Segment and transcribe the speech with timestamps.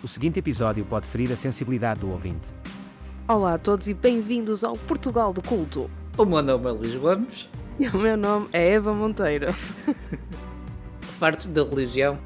[0.00, 2.48] O seguinte episódio pode ferir a sensibilidade do ouvinte.
[3.26, 5.90] Olá a todos e bem-vindos ao Portugal do Culto.
[6.16, 7.48] O meu nome é Luís Gomes.
[7.80, 9.46] E o meu nome é Eva Monteiro.
[11.02, 12.16] Fartos da religião,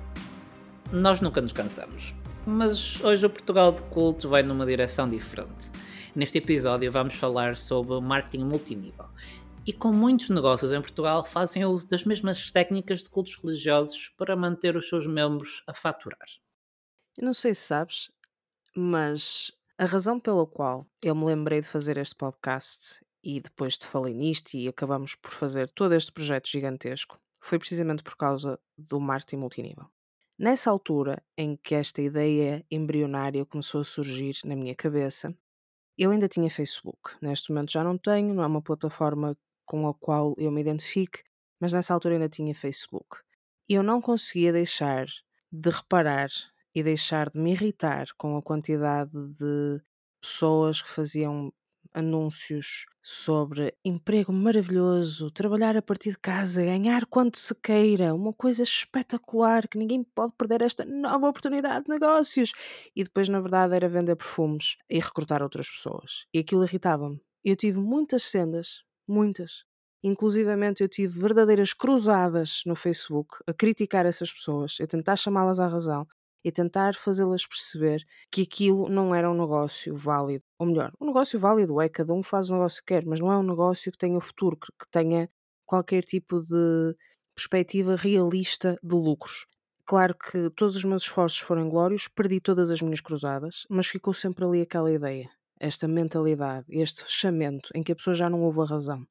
[0.93, 2.14] nós nunca nos cansamos.
[2.46, 5.70] Mas hoje o Portugal do Culto vai numa direção diferente.
[6.14, 9.07] Neste episódio vamos falar sobre marketing multinível.
[9.66, 14.37] E com muitos negócios em Portugal fazem uso das mesmas técnicas de cultos religiosos para
[14.37, 16.29] manter os seus membros a faturar.
[17.19, 18.11] Eu não sei se sabes,
[18.75, 23.87] mas a razão pela qual eu me lembrei de fazer este podcast e depois te
[23.87, 28.98] falei nisto e acabamos por fazer todo este projeto gigantesco foi precisamente por causa do
[28.98, 29.87] marketing multinível.
[30.38, 35.37] Nessa altura em que esta ideia embrionária começou a surgir na minha cabeça,
[35.99, 37.16] eu ainda tinha Facebook.
[37.21, 41.23] Neste momento já não tenho, não é uma plataforma com a qual eu me identifique,
[41.60, 43.19] mas nessa altura ainda tinha Facebook.
[43.69, 45.07] E eu não conseguia deixar
[45.51, 46.30] de reparar
[46.74, 49.80] e deixar de me irritar com a quantidade de
[50.20, 51.52] pessoas que faziam
[51.95, 58.62] anúncios sobre emprego maravilhoso, trabalhar a partir de casa, ganhar quanto se queira, uma coisa
[58.62, 62.52] espetacular que ninguém pode perder esta nova oportunidade de negócios.
[62.95, 66.26] E depois, na verdade, era vender perfumes e recrutar outras pessoas.
[66.32, 67.20] E aquilo irritava-me.
[67.44, 69.64] Eu tive muitas sendas, muitas.
[70.03, 75.66] Inclusivamente eu tive verdadeiras cruzadas no Facebook a criticar essas pessoas, a tentar chamá-las à
[75.69, 76.06] razão,
[76.44, 80.44] e tentar fazê-las perceber que aquilo não era um negócio válido.
[80.59, 83.32] Ou melhor, um negócio válido é cada um faz o negócio que quer, mas não
[83.32, 85.28] é um negócio que tenha futuro, que tenha
[85.65, 86.97] qualquer tipo de
[87.34, 89.47] perspectiva realista de lucros.
[89.84, 94.15] Claro que todos os meus esforços foram glórios, perdi todas as minhas cruzadas, mas ficou
[94.15, 95.28] sempre ali aquela ideia,
[95.59, 99.04] esta mentalidade, este fechamento em que a pessoa já não ouve a razão.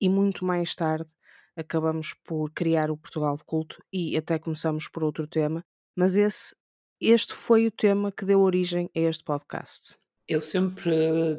[0.00, 1.08] E muito mais tarde
[1.56, 5.64] acabamos por criar o Portugal de Culto e até começamos por outro tema,
[5.96, 6.54] mas esse,
[7.00, 9.96] este foi o tema que deu origem a este podcast.
[10.28, 10.92] Eu sempre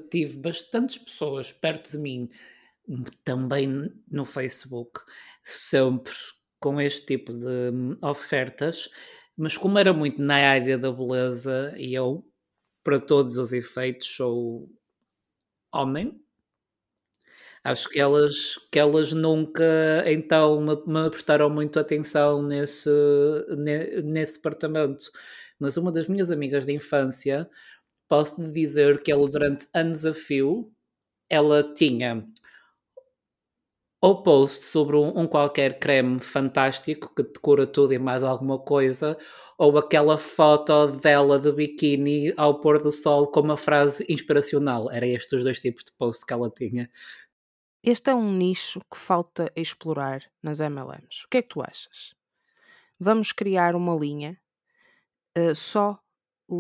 [0.09, 2.29] tive bastantes pessoas perto de mim,
[3.23, 5.01] também no Facebook,
[5.43, 6.13] sempre
[6.59, 8.89] com este tipo de hum, ofertas,
[9.35, 12.25] mas como era muito na área da beleza e eu,
[12.83, 14.69] para todos os efeitos, sou
[15.71, 16.19] homem,
[17.63, 19.63] Acho que elas, que elas nunca
[20.05, 22.89] então me, me prestaram muito atenção nesse,
[24.03, 25.05] nesse departamento.
[25.59, 27.49] Mas uma das minhas amigas de infância,
[28.07, 30.71] posso lhe dizer que ela durante anos a fio,
[31.29, 32.25] ela tinha
[34.01, 39.17] ou post sobre um, um, qualquer creme fantástico que decora tudo e mais alguma coisa,
[39.57, 44.91] ou aquela foto dela de biquíni ao pôr do sol com uma frase inspiracional.
[44.91, 46.89] Era estes os dois tipos de post que ela tinha.
[47.89, 51.23] Este é um nicho que falta explorar nas MLMs.
[51.23, 52.13] O que é que tu achas?
[52.99, 54.37] Vamos criar uma linha
[55.37, 55.97] uh, só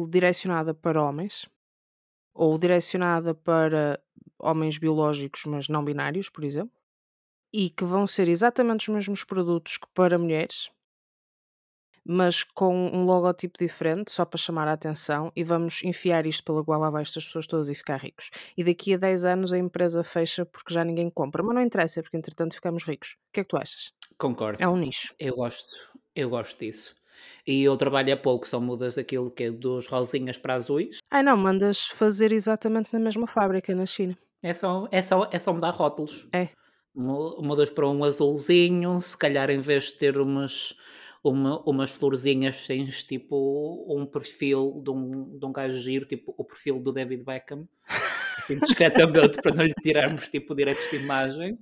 [0.09, 1.45] direcionada para homens
[2.33, 4.01] ou direcionada para
[4.39, 6.79] homens biológicos, mas não binários, por exemplo,
[7.51, 10.71] e que vão ser exatamente os mesmos produtos que para mulheres,
[12.07, 16.61] mas com um logotipo diferente, só para chamar a atenção, e vamos enfiar isto pela
[16.61, 18.29] goela abaixo das pessoas todas e ficar ricos.
[18.55, 21.43] E daqui a 10 anos a empresa fecha porque já ninguém compra.
[21.43, 23.17] Mas não interessa, porque entretanto ficamos ricos.
[23.29, 23.91] O que é que tu achas?
[24.17, 24.63] Concordo.
[24.63, 25.13] É um nicho.
[25.19, 25.75] Eu gosto,
[26.15, 26.95] eu gosto disso.
[27.45, 30.99] E eu trabalho há pouco, só mudas daquilo que é dos rosinhas para azuis.
[31.11, 34.17] Ai não, mandas fazer exatamente na mesma fábrica na China.
[34.41, 36.27] É só, é só, é só mudar rótulos.
[36.31, 36.49] É.
[36.95, 40.75] Mudas para um azulzinho, se calhar em vez de ter umas
[41.23, 46.43] uma, umas florzinhas tens tipo um perfil de um, de um gajo giro, tipo o
[46.43, 47.67] perfil do David Beckham,
[48.37, 51.57] assim discretamente para não lhe tirarmos tipo direitos de imagem.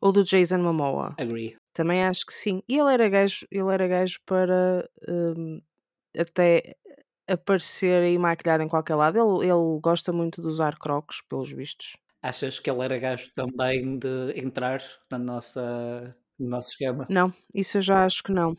[0.00, 1.14] Ou do Jason Momoa.
[1.18, 1.56] Agree.
[1.72, 2.62] Também acho que sim.
[2.68, 5.60] E ele era gajo, ele era gajo para um,
[6.16, 6.76] até
[7.26, 9.18] aparecer aí maquilhado em qualquer lado.
[9.18, 11.96] Ele, ele gosta muito de usar crocs, pelos vistos.
[12.22, 14.80] Achas que ele era gajo também de entrar
[15.10, 17.06] na nossa, no nosso esquema?
[17.10, 18.56] Não, isso eu já acho que não.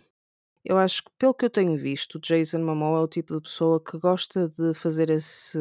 [0.66, 3.84] Eu acho que, pelo que eu tenho visto, Jason Momoa é o tipo de pessoa
[3.84, 5.60] que gosta de fazer esse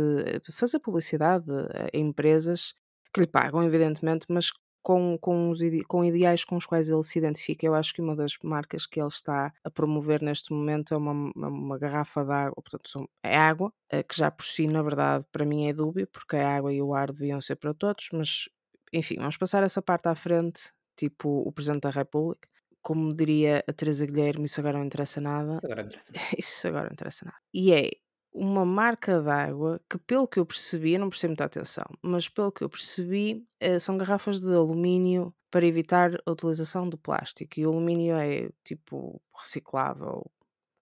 [0.52, 2.74] fazer publicidade a empresas
[3.12, 4.52] que lhe pagam, evidentemente, mas
[4.82, 7.66] com, com, os, com ideais com os quais ele se identifica.
[7.66, 11.32] Eu acho que uma das marcas que ele está a promover neste momento é uma,
[11.34, 15.44] uma garrafa de água, portanto, é água, eh, que já por si, na verdade, para
[15.44, 18.48] mim é dúbio, porque a água e o ar deviam ser para todos, mas
[18.92, 22.51] enfim, vamos passar essa parte à frente, tipo o Presidente da República
[22.82, 25.54] como diria a Teresa Guilherme, isso agora não interessa nada.
[25.54, 26.28] Isso agora não interessa nada.
[26.38, 27.38] Isso agora não interessa nada.
[27.54, 27.90] E é
[28.32, 32.50] uma marca d'água que, pelo que eu percebi, eu não prestei muita atenção, mas pelo
[32.50, 37.60] que eu percebi, eh, são garrafas de alumínio para evitar a utilização de plástico.
[37.60, 40.30] E o alumínio é tipo reciclável,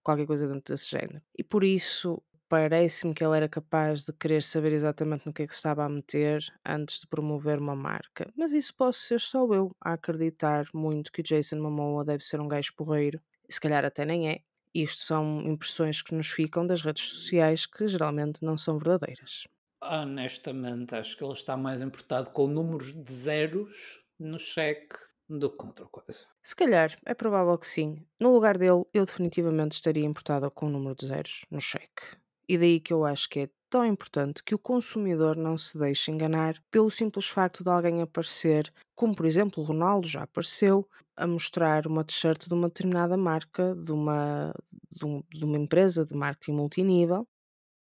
[0.03, 1.21] qualquer coisa dentro desse género.
[1.37, 5.47] E por isso parece-me que ele era capaz de querer saber exatamente no que é
[5.47, 8.29] que se estava a meter antes de promover uma marca.
[8.37, 12.41] Mas isso posso ser só eu a acreditar muito que o Jason Momoa deve ser
[12.41, 13.21] um gajo porreiro.
[13.49, 14.41] Se calhar até nem é.
[14.75, 19.45] Isto são impressões que nos ficam das redes sociais que geralmente não são verdadeiras.
[19.83, 24.97] Honestamente, acho que ele está mais importado com números de zeros no cheque
[25.29, 26.27] do que outra coisa.
[26.43, 28.05] Se calhar, é provável que sim.
[28.19, 32.19] No lugar dele, eu definitivamente estaria importada com o número de zeros no cheque.
[32.53, 36.11] E daí que eu acho que é tão importante que o consumidor não se deixe
[36.11, 40.85] enganar pelo simples facto de alguém aparecer, como por exemplo o Ronaldo já apareceu,
[41.17, 44.53] a mostrar uma t-shirt de uma determinada marca, de uma,
[44.91, 47.25] de, um, de uma empresa de marketing multinível,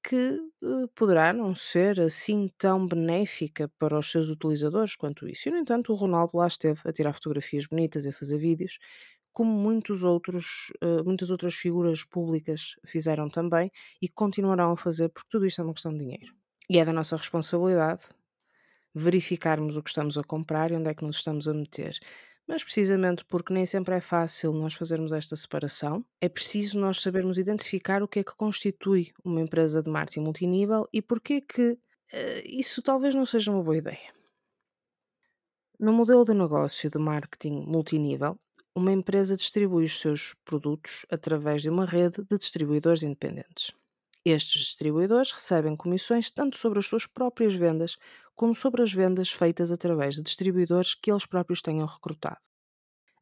[0.08, 5.48] que uh, poderá não ser assim tão benéfica para os seus utilizadores quanto isso.
[5.48, 8.78] E, no entanto, o Ronaldo lá esteve a tirar fotografias bonitas e a fazer vídeos,
[9.36, 15.28] como muitos outros, uh, muitas outras figuras públicas fizeram também e continuarão a fazer, porque
[15.28, 16.32] tudo isto é uma questão de dinheiro.
[16.70, 18.06] E é da nossa responsabilidade
[18.94, 21.98] verificarmos o que estamos a comprar e onde é que nos estamos a meter.
[22.48, 27.36] Mas precisamente porque nem sempre é fácil nós fazermos esta separação, é preciso nós sabermos
[27.36, 31.78] identificar o que é que constitui uma empresa de marketing multinível e porquê que uh,
[32.46, 34.14] isso talvez não seja uma boa ideia.
[35.78, 38.40] No modelo de negócio de marketing multinível,
[38.76, 43.72] uma empresa distribui os seus produtos através de uma rede de distribuidores independentes.
[44.22, 47.96] Estes distribuidores recebem comissões tanto sobre as suas próprias vendas
[48.34, 52.40] como sobre as vendas feitas através de distribuidores que eles próprios tenham recrutado.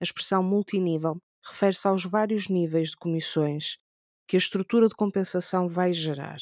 [0.01, 3.79] A expressão multinível refere-se aos vários níveis de comissões
[4.27, 6.39] que a estrutura de compensação vai gerar.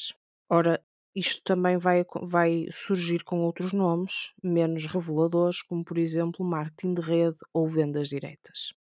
[0.49, 0.83] Ora,
[1.15, 7.01] isto também vai, vai surgir com outros nomes, menos reveladores, como por exemplo marketing de
[7.01, 8.73] rede ou vendas diretas.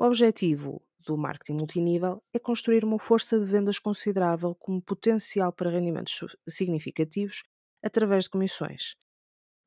[0.00, 5.70] O objetivo do marketing multinível é construir uma força de vendas considerável como potencial para
[5.70, 7.42] rendimentos significativos
[7.82, 8.94] através de comissões.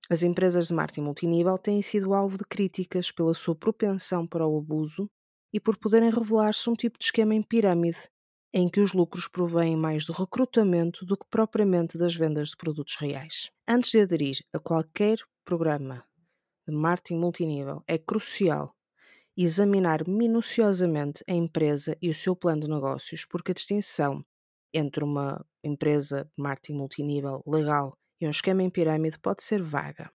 [0.09, 4.57] As empresas de marketing multinível têm sido alvo de críticas pela sua propensão para o
[4.57, 5.09] abuso
[5.51, 8.09] e por poderem revelar-se um tipo de esquema em pirâmide,
[8.53, 12.95] em que os lucros provêm mais do recrutamento do que propriamente das vendas de produtos
[12.95, 13.51] reais.
[13.67, 16.05] Antes de aderir a qualquer programa
[16.65, 18.73] de marketing multinível, é crucial
[19.37, 24.23] examinar minuciosamente a empresa e o seu plano de negócios, porque a distinção
[24.73, 30.11] entre uma empresa de marketing multinível legal e um esquema em pirâmide pode ser vaga.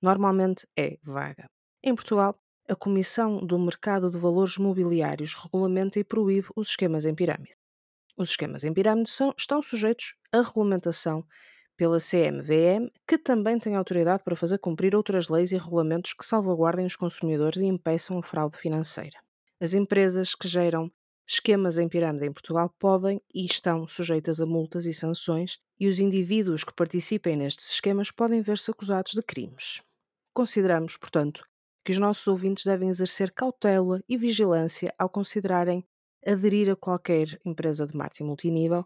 [0.00, 1.46] Normalmente é vaga.
[1.82, 2.38] Em Portugal,
[2.68, 7.56] a Comissão do Mercado de Valores Mobiliários regulamenta e proíbe os esquemas em pirâmide.
[8.16, 11.24] Os esquemas em pirâmide são, estão sujeitos à regulamentação
[11.78, 16.84] pela CMVM, que também tem autoridade para fazer cumprir outras leis e regulamentos que salvaguardem
[16.84, 19.16] os consumidores e impeçam a fraude financeira.
[19.60, 20.90] As empresas que geram
[21.26, 26.00] esquemas em pirâmide em Portugal podem e estão sujeitas a multas e sanções, e os
[26.00, 29.80] indivíduos que participem nestes esquemas podem ver-se acusados de crimes.
[30.34, 31.44] Consideramos, portanto,
[31.84, 35.84] que os nossos ouvintes devem exercer cautela e vigilância ao considerarem
[36.26, 38.84] aderir a qualquer empresa de marketing multinível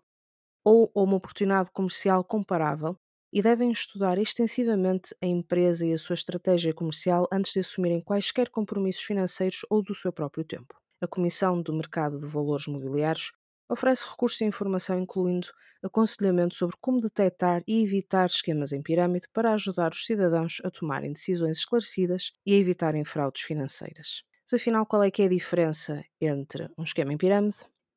[0.64, 2.96] ou a uma oportunidade comercial comparável
[3.32, 8.50] e devem estudar extensivamente a empresa e a sua estratégia comercial antes de assumirem quaisquer
[8.50, 10.74] compromissos financeiros ou do seu próprio tempo.
[11.00, 13.32] A Comissão do Mercado de Valores Mobiliários
[13.68, 15.48] oferece recursos e informação, incluindo
[15.82, 21.12] aconselhamento sobre como detectar e evitar esquemas em pirâmide para ajudar os cidadãos a tomarem
[21.12, 24.22] decisões esclarecidas e a evitarem fraudes financeiras.
[24.44, 27.56] Mas afinal, qual é que é a diferença entre um esquema em pirâmide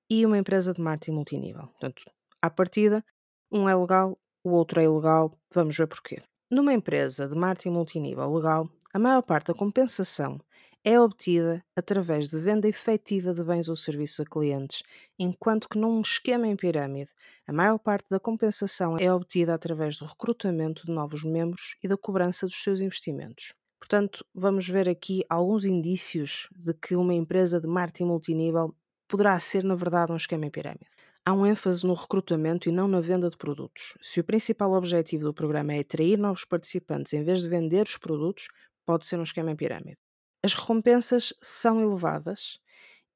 [0.10, 1.68] e uma empresa de marketing multinível?
[1.68, 2.04] Portanto,
[2.46, 3.04] à partida,
[3.52, 6.22] um é legal, o outro é ilegal, vamos ver porquê.
[6.50, 10.40] Numa empresa de marketing multinível legal, a maior parte da compensação
[10.84, 14.84] é obtida através de venda efetiva de bens ou serviços a clientes,
[15.18, 17.12] enquanto que num esquema em pirâmide,
[17.48, 21.98] a maior parte da compensação é obtida através do recrutamento de novos membros e da
[21.98, 23.56] cobrança dos seus investimentos.
[23.80, 28.75] Portanto, vamos ver aqui alguns indícios de que uma empresa de marketing multinível
[29.08, 30.90] poderá ser, na verdade, um esquema em pirâmide.
[31.27, 33.98] Há um ênfase no recrutamento e não na venda de produtos.
[34.00, 37.98] Se o principal objetivo do programa é atrair novos participantes em vez de vender os
[37.98, 38.48] produtos,
[38.86, 39.98] pode ser um esquema em pirâmide.
[40.44, 42.60] As recompensas são elevadas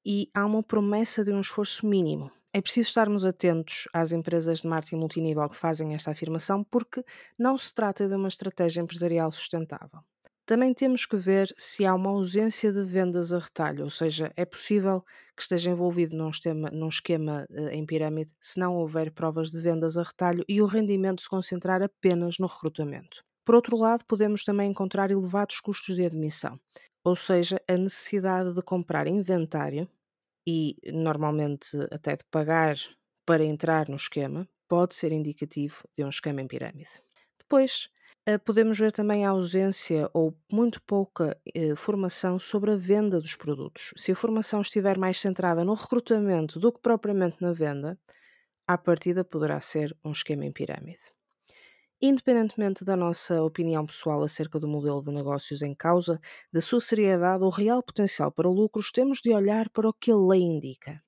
[0.04, 2.32] e há uma promessa de um esforço mínimo.
[2.52, 7.06] É preciso estarmos atentos às empresas de marketing multinível que fazem esta afirmação, porque
[7.38, 10.00] não se trata de uma estratégia empresarial sustentável.
[10.50, 14.44] Também temos que ver se há uma ausência de vendas a retalho, ou seja, é
[14.44, 15.06] possível
[15.38, 19.62] que esteja envolvido num, esquema, num esquema uh, em pirâmide se não houver provas de
[19.62, 23.24] vendas a retalho e o rendimento se concentrar apenas no recrutamento.
[23.46, 26.60] Por outro lado, podemos também encontrar elevados custos de admissão,
[27.04, 29.88] ou seja, a necessidade de comprar inventário
[30.48, 32.76] e normalmente até de pagar
[33.24, 36.90] para entrar no esquema, pode ser indicativo de um esquema em pirâmide.
[37.38, 37.99] Depois, eh,
[38.38, 43.94] podemos ver também a ausência ou muito pouca eh, formação sobre a venda dos produtos.
[43.98, 47.98] Se a formação estiver mais centrada no recrutamento do que propriamente na venda,
[48.68, 51.00] à partida poderá ser um esquema em pirâmide.
[52.02, 56.20] Independentemente da nossa opinião pessoal acerca do modelo de negócios em causa,
[56.52, 60.16] da sua seriedade ou real potencial para lucros, temos de olhar para o que a
[60.16, 61.02] lei indica.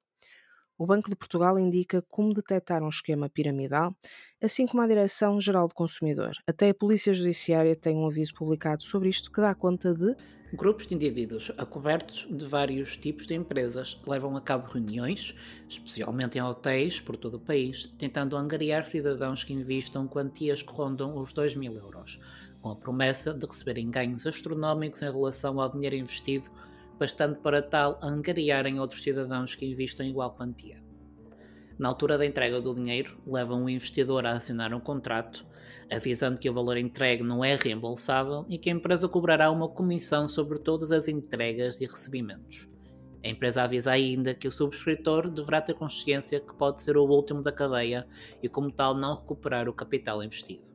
[0.81, 3.95] O Banco de Portugal indica como detectar um esquema piramidal,
[4.41, 6.31] assim como a Direção-Geral do Consumidor.
[6.47, 10.15] Até a Polícia Judiciária tem um aviso publicado sobre isto que dá conta de
[10.51, 15.35] Grupos de indivíduos acobertos de vários tipos de empresas levam a cabo reuniões,
[15.69, 21.15] especialmente em hotéis por todo o país, tentando angariar cidadãos que investam quantias que rondam
[21.15, 22.19] os 2 mil euros,
[22.59, 26.49] com a promessa de receberem ganhos astronómicos em relação ao dinheiro investido
[27.01, 30.79] bastante para tal angariarem outros cidadãos que investam igual quantia.
[31.79, 35.43] Na altura da entrega do dinheiro, levam o investidor a assinar um contrato,
[35.91, 40.27] avisando que o valor entregue não é reembolsável e que a empresa cobrará uma comissão
[40.27, 42.69] sobre todas as entregas e recebimentos.
[43.25, 47.41] A empresa avisa ainda que o subscritor deverá ter consciência que pode ser o último
[47.41, 48.07] da cadeia
[48.43, 50.67] e, como tal, não recuperar o capital investido.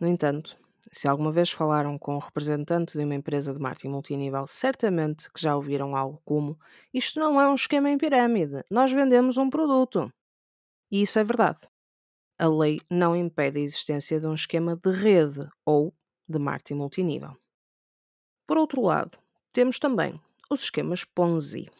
[0.00, 0.56] No entanto,
[0.90, 5.40] se alguma vez falaram com um representante de uma empresa de marketing multinível, certamente que
[5.40, 6.58] já ouviram algo como:
[6.92, 10.12] Isto não é um esquema em pirâmide, nós vendemos um produto.
[10.90, 11.60] E isso é verdade.
[12.38, 15.94] A lei não impede a existência de um esquema de rede ou
[16.28, 17.36] de marketing multinível.
[18.46, 19.18] Por outro lado,
[19.52, 21.70] temos também os esquemas Ponzi.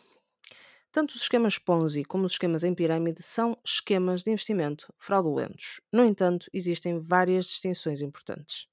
[0.92, 5.80] Tanto os esquemas Ponzi como os esquemas em pirâmide são esquemas de investimento fraudulentos.
[5.92, 8.67] No entanto, existem várias distinções importantes.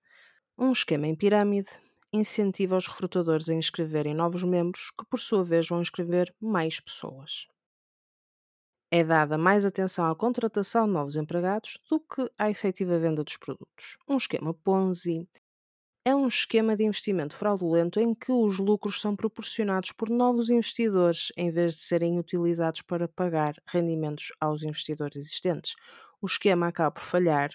[0.58, 1.70] Um esquema em pirâmide
[2.14, 7.48] incentiva os recrutadores a inscreverem novos membros, que por sua vez vão inscrever mais pessoas.
[8.90, 13.36] É dada mais atenção à contratação de novos empregados do que à efetiva venda dos
[13.36, 13.98] produtos.
[14.08, 15.28] Um esquema Ponzi
[16.06, 21.34] é um esquema de investimento fraudulento em que os lucros são proporcionados por novos investidores
[21.36, 25.76] em vez de serem utilizados para pagar rendimentos aos investidores existentes.
[26.22, 27.50] O esquema acaba por falhar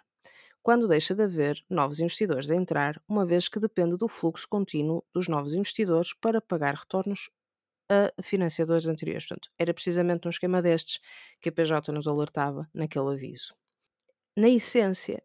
[0.63, 5.05] quando deixa de haver novos investidores a entrar, uma vez que depende do fluxo contínuo
[5.13, 7.31] dos novos investidores para pagar retornos
[7.89, 9.27] a financiadores anteriores.
[9.27, 11.01] Portanto, era precisamente um esquema destes
[11.41, 13.55] que a PJ nos alertava naquele aviso.
[14.37, 15.23] Na essência,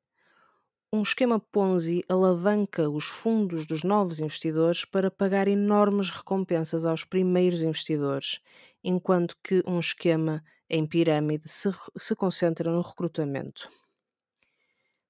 [0.92, 7.62] um esquema Ponzi alavanca os fundos dos novos investidores para pagar enormes recompensas aos primeiros
[7.62, 8.40] investidores,
[8.84, 13.70] enquanto que um esquema em pirâmide se, se concentra no recrutamento.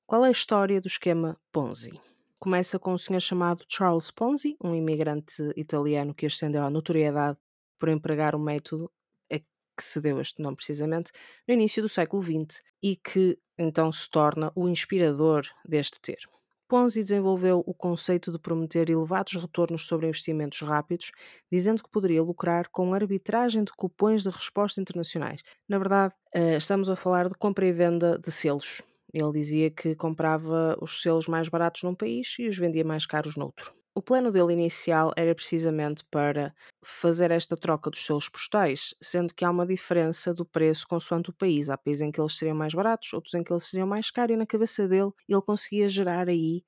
[0.07, 1.99] Qual é a história do esquema Ponzi?
[2.37, 7.39] Começa com um senhor chamado Charles Ponzi, um imigrante italiano que ascendeu à notoriedade
[7.79, 8.91] por empregar um método
[9.33, 11.11] a que se deu este nome precisamente
[11.47, 16.33] no início do século XX e que então se torna o inspirador deste termo.
[16.67, 21.11] Ponzi desenvolveu o conceito de prometer elevados retornos sobre investimentos rápidos,
[21.51, 25.41] dizendo que poderia lucrar com arbitragem de cupões de resposta internacionais.
[25.67, 28.83] Na verdade, eh, estamos a falar de compra e venda de selos
[29.15, 33.37] ele dizia que comprava os selos mais baratos num país e os vendia mais caros
[33.37, 33.73] noutro.
[33.95, 36.53] O plano dele inicial era precisamente para
[36.83, 41.33] fazer esta troca dos selos postais, sendo que há uma diferença do preço consoante o
[41.33, 41.69] país.
[41.69, 44.33] Há países em que eles seriam mais baratos, outros em que eles seriam mais caros,
[44.33, 46.65] e na cabeça dele ele conseguia gerar aí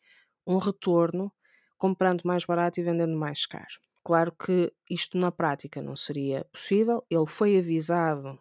[0.47, 1.29] um retorno
[1.77, 3.75] comprando mais barato e vendendo mais caro.
[4.05, 7.05] Claro que isto na prática não seria possível.
[7.09, 8.39] Ele foi avisado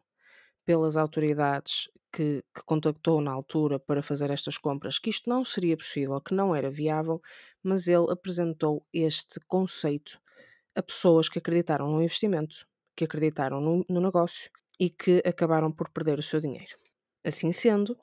[0.64, 5.76] pelas autoridades que, que, contactou na altura para fazer estas compras que isto não seria
[5.76, 7.20] possível, que não era viável,
[7.62, 10.18] mas ele apresentou este conceito
[10.74, 15.90] a pessoas que acreditaram no investimento, que acreditaram no, no negócio e que acabaram por
[15.90, 16.74] perder o seu dinheiro.
[17.22, 17.94] Assim sendo,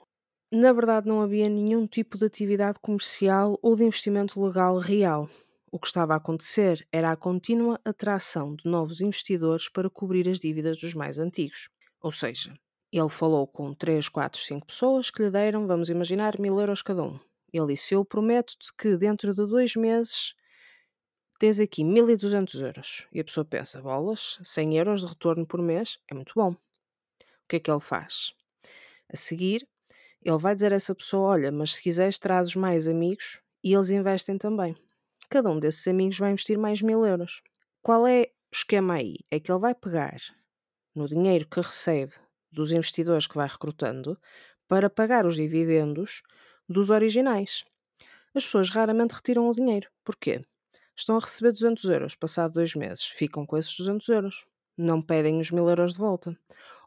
[0.52, 5.28] na verdade não havia nenhum tipo de atividade comercial ou de investimento legal real.
[5.72, 10.40] O que estava a acontecer era a contínua atração de novos investidores para cobrir as
[10.40, 11.68] dívidas dos mais antigos.
[12.00, 12.54] Ou seja,
[13.00, 17.02] ele falou com 3, 4, 5 pessoas que lhe deram, vamos imaginar, mil euros cada
[17.02, 17.20] um.
[17.52, 20.36] Ele disse: Eu prometo-te que dentro de dois meses
[21.40, 23.08] tens aqui 1200 euros.
[23.12, 26.52] E a pessoa pensa: bolas, 100 euros de retorno por mês é muito bom.
[26.52, 26.58] O
[27.50, 28.34] que é que ele faz?
[29.12, 29.68] A seguir,
[30.24, 33.90] ele vai dizer a essa pessoa: Olha, mas se quiseres, trazes mais amigos e eles
[33.90, 34.76] investem também.
[35.30, 37.42] Cada um desses amigos vai investir mais mil euros.
[37.82, 39.16] Qual é o esquema aí?
[39.32, 40.18] É que ele vai pegar
[40.96, 42.14] no dinheiro que recebe
[42.54, 44.18] dos investidores que vai recrutando
[44.68, 46.24] para pagar os dividendos
[46.68, 47.64] dos originais.
[48.34, 49.90] As pessoas raramente retiram o dinheiro.
[50.04, 50.44] Porquê?
[50.96, 54.46] Estão a receber 200 euros, passado dois meses, ficam com esses 200 euros.
[54.78, 56.38] Não pedem os 1000 euros de volta.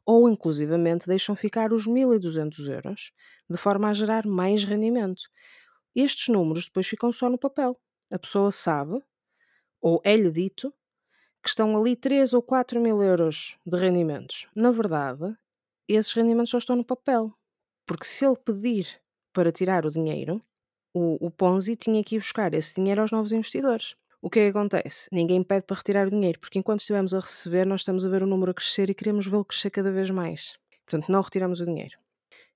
[0.06, 3.12] ou inclusivamente deixam ficar os 1.200 euros,
[3.50, 5.24] de forma a gerar mais rendimento.
[5.94, 7.76] Estes números depois ficam só no papel.
[8.08, 9.02] A pessoa sabe,
[9.80, 10.72] ou é-lhe dito,
[11.42, 14.46] que estão ali 3 ou 4 mil euros de rendimentos.
[14.54, 15.36] Na verdade,
[15.94, 17.32] esses rendimentos só estão no papel.
[17.86, 19.00] Porque se ele pedir
[19.32, 20.42] para tirar o dinheiro,
[20.92, 23.94] o, o Ponzi tinha que ir buscar esse dinheiro aos novos investidores.
[24.20, 25.08] O que é que acontece?
[25.12, 28.22] Ninguém pede para retirar o dinheiro, porque enquanto estivermos a receber, nós estamos a ver
[28.22, 30.58] o número a crescer e queremos vê-lo crescer cada vez mais.
[30.84, 31.96] Portanto, não retiramos o dinheiro.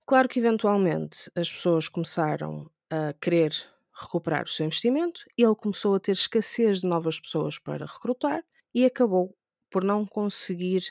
[0.06, 3.52] Claro que eventualmente as pessoas começaram a querer
[3.92, 8.42] recuperar o seu investimento, ele começou a ter escassez de novas pessoas para recrutar
[8.74, 9.36] e acabou
[9.70, 10.82] por não conseguir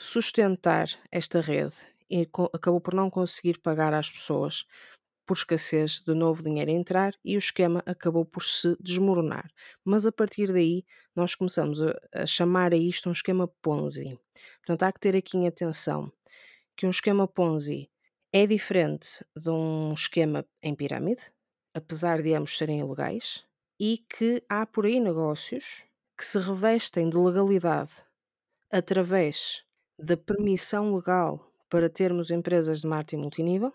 [0.00, 1.74] sustentar esta rede
[2.08, 2.22] e
[2.54, 4.64] acabou por não conseguir pagar às pessoas
[5.26, 9.50] por escassez de novo dinheiro a entrar e o esquema acabou por se desmoronar.
[9.84, 10.84] Mas a partir daí
[11.16, 14.16] nós começamos a, a chamar a isto um esquema Ponzi.
[14.58, 16.12] Portanto, há que ter aqui em atenção
[16.76, 17.90] que um esquema Ponzi
[18.32, 21.22] é diferente de um esquema em pirâmide,
[21.74, 23.44] apesar de ambos serem ilegais,
[23.80, 25.84] e que há por aí negócios
[26.16, 27.90] que se revestem de legalidade
[28.70, 29.64] através
[29.98, 33.72] da permissão legal para termos empresas de marketing multinível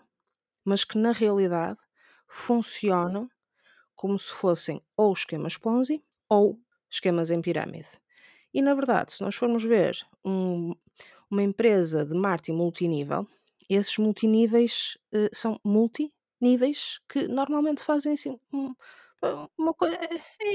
[0.64, 1.78] mas que na realidade
[2.26, 3.28] funcionam
[3.94, 6.58] como se fossem ou esquemas Ponzi ou
[6.90, 7.88] esquemas em pirâmide.
[8.52, 10.74] E na verdade, se nós formos ver um,
[11.30, 13.28] uma empresa de marketing multinível,
[13.68, 18.74] esses multiníveis uh, são multiníveis que normalmente fazem assim um,
[19.56, 19.96] uma coisa.
[19.96, 20.54] É,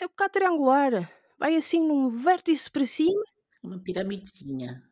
[0.00, 1.12] é um bocado triangular.
[1.38, 3.22] Vai assim num vértice para cima.
[3.62, 4.82] Uma piramidinha.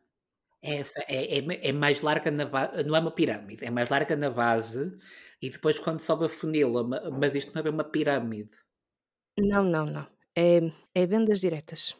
[0.65, 4.31] É é, é, mais larga na base, não é uma pirâmide, é mais larga na
[4.31, 4.97] base
[5.39, 8.49] e depois quando sobe a funila, mas isto não é bem uma pirâmide.
[9.37, 10.07] Não, não, não.
[10.35, 10.59] É,
[10.95, 11.95] é vendas diretas.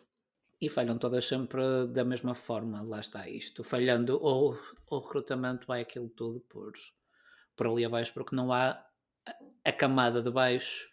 [0.60, 3.64] E falham todas sempre da mesma forma, lá está isto.
[3.64, 4.58] Falhando ou
[4.90, 6.72] o recrutamento vai aquilo tudo por,
[7.56, 8.84] por ali abaixo, porque não há
[9.64, 10.90] a camada de baixo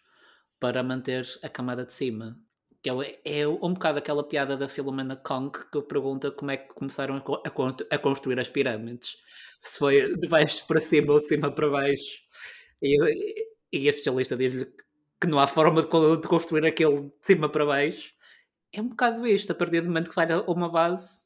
[0.59, 2.39] para manter a camada de cima
[2.83, 7.15] que é, um bocado aquela piada da Filomena Kong que pergunta como é que começaram
[7.15, 9.17] a, a, construir as pirâmides.
[9.61, 12.17] Se foi de baixo para cima ou de cima para baixo.
[12.81, 12.97] E,
[13.71, 14.65] e a especialista diz-lhe
[15.19, 18.11] que não há forma de, construir aquele de cima para baixo.
[18.73, 21.23] É um bocado isto, a partir do momento que vai uma base,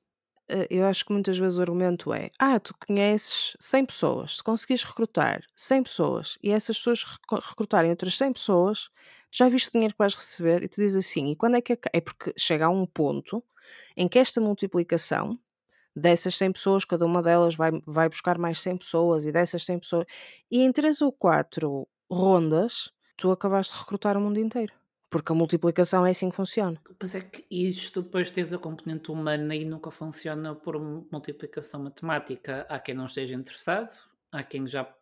[0.49, 4.43] eh, eu acho que muitas vezes o argumento é: ah, tu conheces 100 pessoas, se
[4.43, 7.03] conseguires recrutar 100 pessoas e essas pessoas
[7.49, 8.89] recrutarem outras 100 pessoas,
[9.31, 11.77] já viste o dinheiro que vais receber e tu dizes assim, e quando é que
[11.93, 13.43] é porque chega a um ponto
[13.95, 15.37] em que esta multiplicação
[15.95, 19.79] dessas 100 pessoas, cada uma delas vai, vai buscar mais 100 pessoas e dessas 100
[19.79, 20.05] pessoas,
[20.49, 24.73] e em 3 ou 4 rondas, tu acabaste de recrutar o mundo inteiro.
[25.09, 26.81] Porque a multiplicação é assim que funciona.
[26.99, 32.65] Pois é que isto depois tens a componente humana e nunca funciona por multiplicação matemática.
[32.69, 33.89] Há quem não esteja interessado,
[34.31, 34.93] há quem já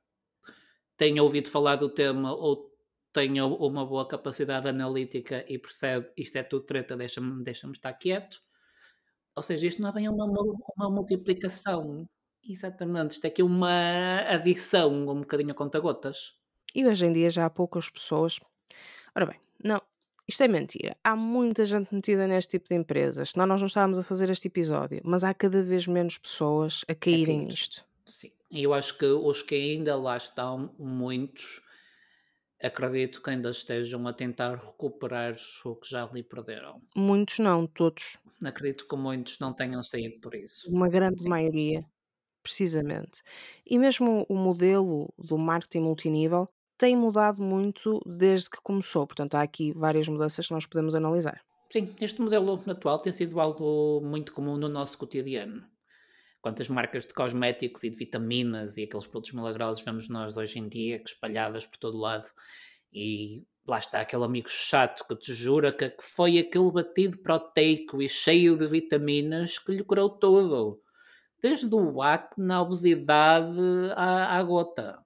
[0.96, 2.75] tenha ouvido falar do tema ou
[3.16, 8.42] tenha uma boa capacidade analítica e percebe isto é tudo treta, deixa-me deixa estar quieto.
[9.34, 12.08] Ou seja, isto não é bem uma, uma multiplicação.
[12.44, 16.36] Exatamente, isto é aqui uma adição, um bocadinho a conta-gotas.
[16.76, 18.38] E hoje em dia já há poucas pessoas.
[19.16, 19.82] Ora bem, não,
[20.28, 20.98] isto é mentira.
[21.02, 24.50] Há muita gente metida neste tipo de empresas, senão nós não estávamos a fazer este
[24.50, 27.86] episódio, mas há cada vez menos pessoas a caírem nisto.
[28.04, 31.65] Sim, e eu acho que os que ainda lá estão, muitos,
[32.62, 36.82] acredito que ainda estejam a tentar recuperar o que já ali perderam.
[36.96, 38.18] Muitos não, todos.
[38.44, 40.70] Acredito que muitos não tenham saído por isso.
[40.70, 41.30] Uma grande Sim.
[41.30, 41.86] maioria,
[42.44, 43.22] precisamente.
[43.66, 49.42] E mesmo o modelo do marketing multinível tem mudado muito desde que começou, portanto há
[49.42, 51.42] aqui várias mudanças que nós podemos analisar.
[51.72, 55.66] Sim, este modelo atual tem sido algo muito comum no nosso cotidiano.
[56.46, 60.70] Quantas marcas de cosméticos e de vitaminas e aqueles produtos milagrosos vemos nós hoje em
[60.70, 62.30] dia, espalhadas por todo lado,
[62.94, 68.08] e lá está aquele amigo chato que te jura que foi aquele batido proteico e
[68.08, 70.80] cheio de vitaminas que lhe curou tudo.
[71.42, 73.58] Desde o acne à obesidade
[73.96, 75.04] à, à gota.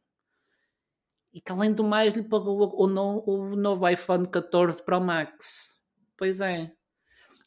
[1.31, 5.81] E que além do mais lhe pagou o, o, o novo iPhone 14 Pro Max.
[6.17, 6.77] Pois é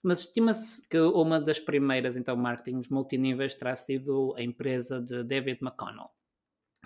[0.02, 5.60] mas estima-se que uma das primeiras então marketings multiníveis terá sido a empresa de David
[5.62, 6.10] McConnell,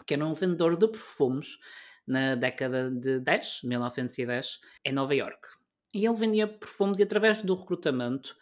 [0.07, 1.59] que era um vendedor de perfumes
[2.07, 5.49] na década de 10, 1910, em Nova York.
[5.95, 8.37] E ele vendia perfumes e através do recrutamento,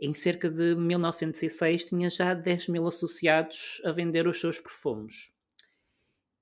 [0.00, 5.32] em cerca de 1906, tinha já 10 mil associados a vender os seus perfumes.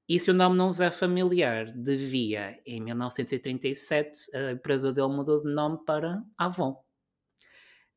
[0.09, 5.43] E se o nome não vos é familiar, devia, em 1937, a empresa dele mudou
[5.43, 6.83] de nome para Avon.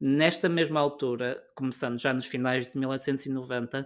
[0.03, 3.85] Nesta mesma altura, começando já nos finais de 1890,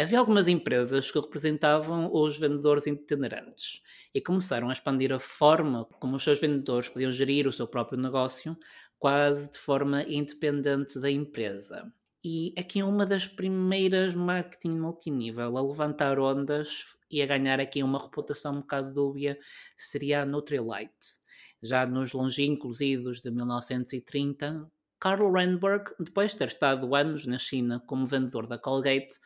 [0.00, 3.82] Havia algumas empresas que representavam os vendedores itinerantes
[4.14, 8.00] e começaram a expandir a forma como os seus vendedores podiam gerir o seu próprio
[8.00, 8.56] negócio,
[8.98, 11.92] quase de forma independente da empresa.
[12.24, 17.82] E aqui é uma das primeiras marketing multinível a levantar ondas e a ganhar aqui
[17.82, 19.38] uma reputação um bocado dúbia
[19.76, 21.20] seria a Nutrilite.
[21.62, 24.66] Já nos longínquos idos de 1930,
[25.00, 29.18] Karl Randberg, depois de ter estado anos na China como vendedor da Colgate,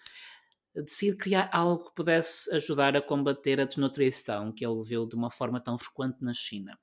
[0.74, 5.30] decide criar algo que pudesse ajudar a combater a desnutrição que ele viu de uma
[5.30, 6.78] forma tão frequente na China.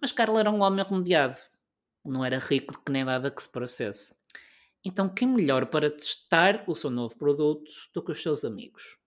[0.00, 1.36] Mas Carl era um homem remediado,
[2.04, 4.14] não era rico que nem nada que se parecesse.
[4.84, 8.98] Então, quem melhor para testar o seu novo produto do que os seus amigos?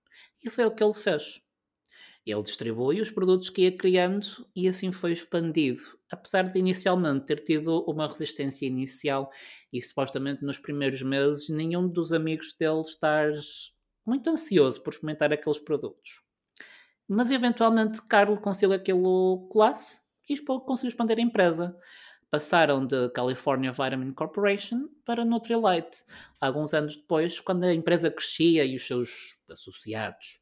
[0.43, 1.41] E foi o que ele fez.
[2.29, 5.79] Ele distribui os produtos que ia criando e assim foi expandido,
[6.11, 9.31] apesar de inicialmente ter tido uma resistência inicial
[9.73, 13.31] e supostamente nos primeiros meses nenhum dos amigos dele estar
[14.05, 16.23] muito ansioso por experimentar aqueles produtos.
[17.07, 21.75] Mas eventualmente Carlo conseguiu aquilo classe e conseguiu expandir a empresa.
[22.29, 26.03] Passaram de California Vitamin Corporation para Nutrilite.
[26.39, 30.39] Alguns anos depois, quando a empresa crescia e os seus associados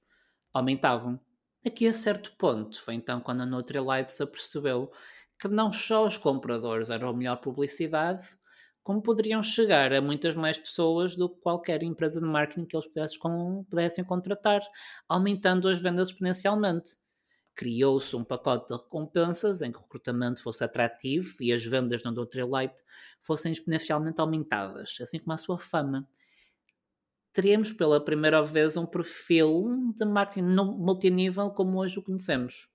[0.53, 1.19] aumentavam.
[1.65, 4.91] Aqui a certo ponto foi então quando a Nutrilite se apercebeu
[5.39, 8.27] que não só os compradores eram a melhor publicidade,
[8.83, 12.87] como poderiam chegar a muitas mais pessoas do que qualquer empresa de marketing que eles
[12.87, 13.19] pudessem,
[13.69, 14.61] pudessem contratar,
[15.09, 16.97] aumentando as vendas exponencialmente.
[17.55, 22.11] Criou-se um pacote de recompensas em que o recrutamento fosse atrativo e as vendas no
[22.11, 22.81] Nutrilite
[23.21, 26.07] fossem exponencialmente aumentadas, assim como a sua fama.
[27.37, 32.67] Teríamos pela primeira vez um perfil de marketing multinível como hoje o conhecemos.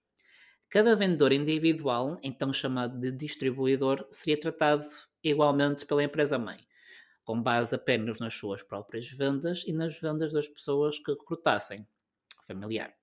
[0.70, 4.84] Cada vendedor individual, então chamado de distribuidor, seria tratado
[5.20, 6.58] igualmente pela empresa-mãe,
[7.24, 11.84] com base apenas nas suas próprias vendas e nas vendas das pessoas que recrutassem,
[12.46, 12.94] familiar.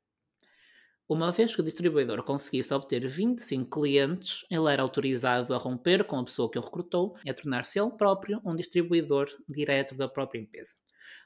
[1.10, 6.20] Uma vez que o distribuidor conseguisse obter 25 clientes, ele era autorizado a romper com
[6.20, 10.40] a pessoa que o recrutou e a tornar-se ele próprio um distribuidor direto da própria
[10.40, 10.76] empresa.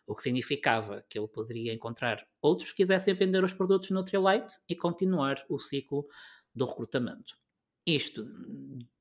[0.06, 4.76] O que significava que ele poderia encontrar outros que quisessem vender os produtos Nutrilite e
[4.76, 6.08] continuar o ciclo
[6.54, 7.38] do recrutamento.
[7.86, 8.26] Isto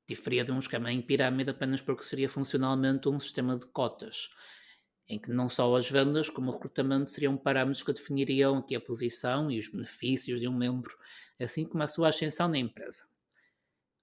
[0.07, 4.29] diferia de um esquema em pirâmide apenas porque seria funcionalmente um sistema de cotas,
[5.07, 8.81] em que não só as vendas como o recrutamento seriam parâmetros que definiriam aqui a
[8.81, 10.97] posição e os benefícios de um membro,
[11.39, 13.07] assim como a sua ascensão na empresa.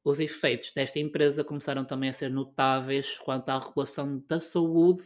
[0.03, 5.03] Os efeitos desta empresa começaram também a ser notáveis quanto à relação da saúde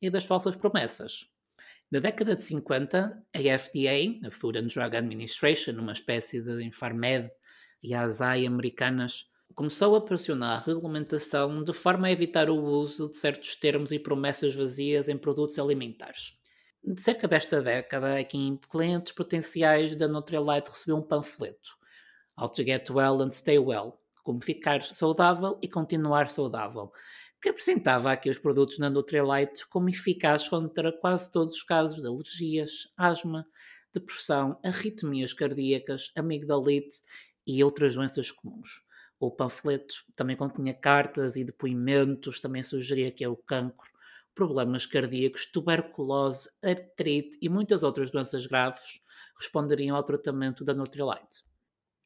[0.00, 1.30] e das falsas promessas.
[1.90, 7.30] Na década de 50, a FDA, a Food and Drug Administration, uma espécie de Infarmed
[7.82, 13.08] e a ASAI americanas, começou a pressionar a regulamentação de forma a evitar o uso
[13.08, 16.36] de certos termos e promessas vazias em produtos alimentares.
[16.82, 21.70] De cerca desta década é que clientes potenciais da Nutrilite receberam um panfleto
[22.36, 26.90] How to Get Well and Stay Well, como ficar saudável e continuar saudável,
[27.44, 32.08] que apresentava aqui os produtos da Nutrilite como eficazes contra quase todos os casos de
[32.08, 33.46] alergias, asma,
[33.92, 37.02] depressão, arritmias cardíacas, amigdalite
[37.46, 38.80] e outras doenças comuns.
[39.20, 43.90] O panfleto também continha cartas e depoimentos, também sugeria que é o cancro,
[44.34, 49.02] problemas cardíacos, tuberculose, artrite e muitas outras doenças graves
[49.38, 51.44] responderiam ao tratamento da Nutrilite.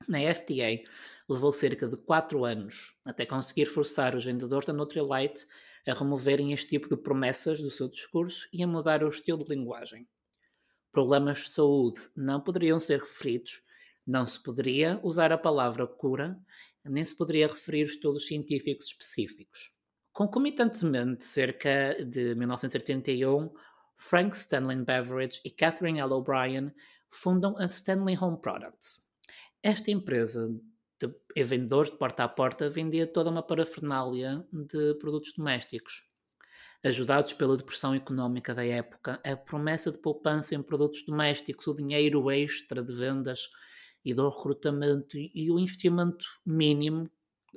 [0.09, 0.83] Na FDA,
[1.29, 5.47] levou cerca de 4 anos até conseguir forçar os vendedores da Nutrilite
[5.87, 9.55] a removerem este tipo de promessas do seu discurso e a mudar o estilo de
[9.55, 10.09] linguagem.
[10.91, 13.63] Problemas de saúde não poderiam ser referidos,
[14.07, 16.39] não se poderia usar a palavra cura
[16.89, 19.75] nem se poderia referir estudos científicos específicos.
[20.13, 23.53] Concomitantemente, cerca de 1981,
[23.97, 26.13] Frank Stanley Beverage e Catherine L.
[26.13, 26.73] O'Brien
[27.11, 29.07] fundam a Stanley Home Products.
[29.63, 30.49] Esta empresa
[31.01, 36.09] de vendedores de porta a porta vendia toda uma parafernália de produtos domésticos.
[36.85, 42.31] Ajudados pela depressão económica da época, a promessa de poupança em produtos domésticos, o dinheiro
[42.31, 43.51] extra de vendas
[44.05, 47.11] e do recrutamento e o investimento mínimo,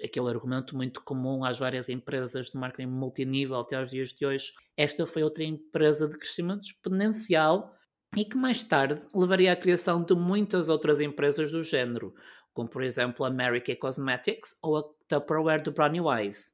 [0.04, 4.52] aquele argumento muito comum às várias empresas de marketing multinível até aos dias de hoje.
[4.76, 7.76] Esta foi outra empresa de crescimento exponencial
[8.18, 12.14] e que mais tarde levaria à criação de muitas outras empresas do género,
[12.54, 16.52] como por exemplo a Mary Kay Cosmetics ou a Tupperware de Brownie Wise.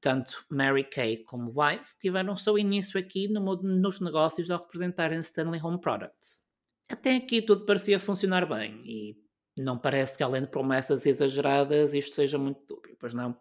[0.00, 5.60] Tanto Mary Kay como Wise tiveram seu início aqui no, nos negócios ao representarem Stanley
[5.62, 6.42] Home Products.
[6.90, 9.16] Até aqui tudo parecia funcionar bem e
[9.58, 13.36] não parece que, além de promessas exageradas, isto seja muito dúbio, pois não?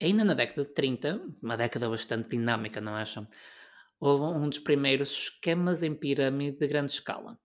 [0.00, 3.26] Ainda na década de 30, uma década bastante dinâmica, não acham?
[4.02, 7.38] houve um dos primeiros esquemas em pirâmide de grande escala.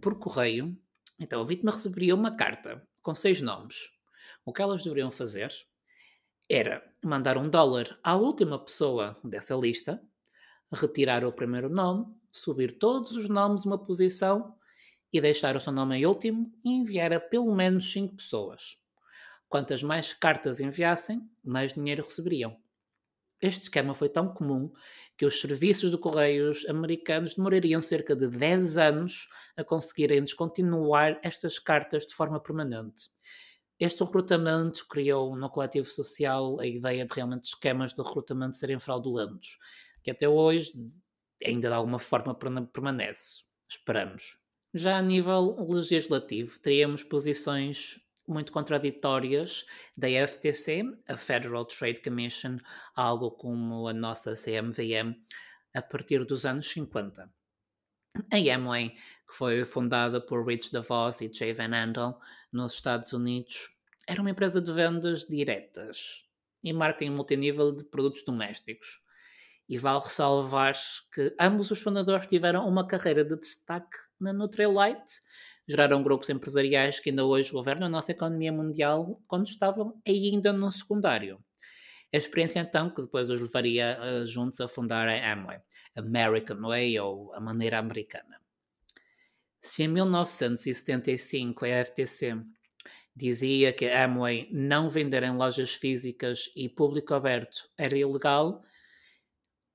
[0.00, 0.76] Por correio,
[1.20, 3.90] então a vítima receberia uma carta com seis nomes.
[4.44, 5.52] O que elas deveriam fazer
[6.50, 10.02] era mandar um dólar à última pessoa dessa lista,
[10.72, 14.56] retirar o primeiro nome, subir todos os nomes uma posição
[15.12, 18.78] e deixar o seu nome em último e enviar a pelo menos 5 pessoas.
[19.48, 22.56] Quantas mais cartas enviassem, mais dinheiro receberiam.
[23.42, 24.70] Este esquema foi tão comum
[25.16, 31.58] que os serviços de correios americanos demorariam cerca de 10 anos a conseguirem descontinuar estas
[31.58, 33.10] cartas de forma permanente.
[33.80, 39.58] Este recrutamento criou no coletivo social a ideia de realmente esquemas de recrutamento serem fraudulentos,
[40.04, 40.70] que até hoje
[41.44, 42.38] ainda de alguma forma
[42.72, 43.42] permanece.
[43.68, 44.38] Esperamos.
[44.72, 47.98] Já a nível legislativo, teríamos posições
[48.32, 49.64] muito contraditórias
[49.96, 52.58] da FTC, a Federal Trade Commission,
[52.94, 55.14] algo como a nossa CMVM,
[55.74, 57.30] a partir dos anos 50.
[58.30, 62.18] A Amway, que foi fundada por Rich DeVos e Jay Van Andel
[62.52, 63.70] nos Estados Unidos,
[64.06, 66.24] era uma empresa de vendas diretas
[66.62, 69.02] e marketing multinível de produtos domésticos.
[69.68, 70.74] E vale ressalvar
[71.14, 75.22] que ambos os fundadores tiveram uma carreira de destaque na Nutrilite,
[75.72, 80.70] geraram grupos empresariais que ainda hoje governam a nossa economia mundial quando estavam ainda no
[80.70, 81.42] secundário.
[82.12, 85.58] A experiência então que depois os levaria uh, juntos a fundar a Amway,
[85.96, 88.38] American Way ou a maneira americana.
[89.60, 92.36] Se em 1975 a FTC
[93.16, 98.62] dizia que a Amway não vender em lojas físicas e público aberto era ilegal,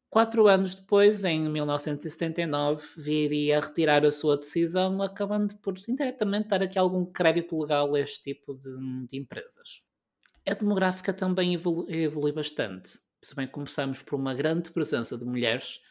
[0.09, 6.63] Quatro anos depois, em 1979, viria a retirar a sua decisão, acabando por indiretamente dar
[6.63, 9.83] aqui algum crédito legal a este tipo de, de empresas.
[10.47, 12.91] A demográfica também evolui, evolui bastante.
[13.21, 15.81] Se bem começamos por uma grande presença de mulheres,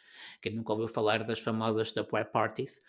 [0.40, 2.80] quem nunca ouviu falar das famosas Tupperware Parties,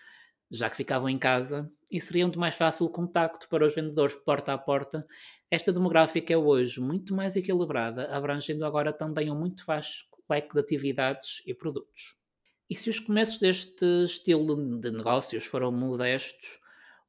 [0.49, 4.53] já que ficavam em casa e seriam de mais fácil contacto para os vendedores porta
[4.53, 5.05] a porta,
[5.51, 10.59] esta demográfica é hoje muito mais equilibrada, abrangendo agora também um muito vasto leque de
[10.59, 12.15] atividades e produtos.
[12.69, 16.59] E se os começos deste estilo de negócios foram modestos,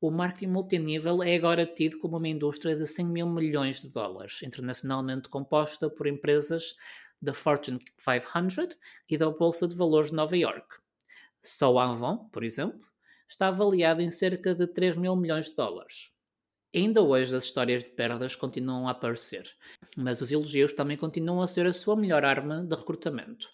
[0.00, 4.42] o marketing multinível é agora tido como uma indústria de 100 mil milhões de dólares,
[4.44, 6.76] internacionalmente composta por empresas
[7.20, 8.76] da Fortune 500
[9.08, 10.76] e da Bolsa de Valores de Nova York.
[11.42, 12.88] Só a Avon, por exemplo,
[13.28, 16.12] está avaliada em cerca de 3 mil milhões de dólares.
[16.78, 19.42] Ainda hoje as histórias de perdas continuam a aparecer,
[19.96, 23.48] mas os elogios também continuam a ser a sua melhor arma de recrutamento.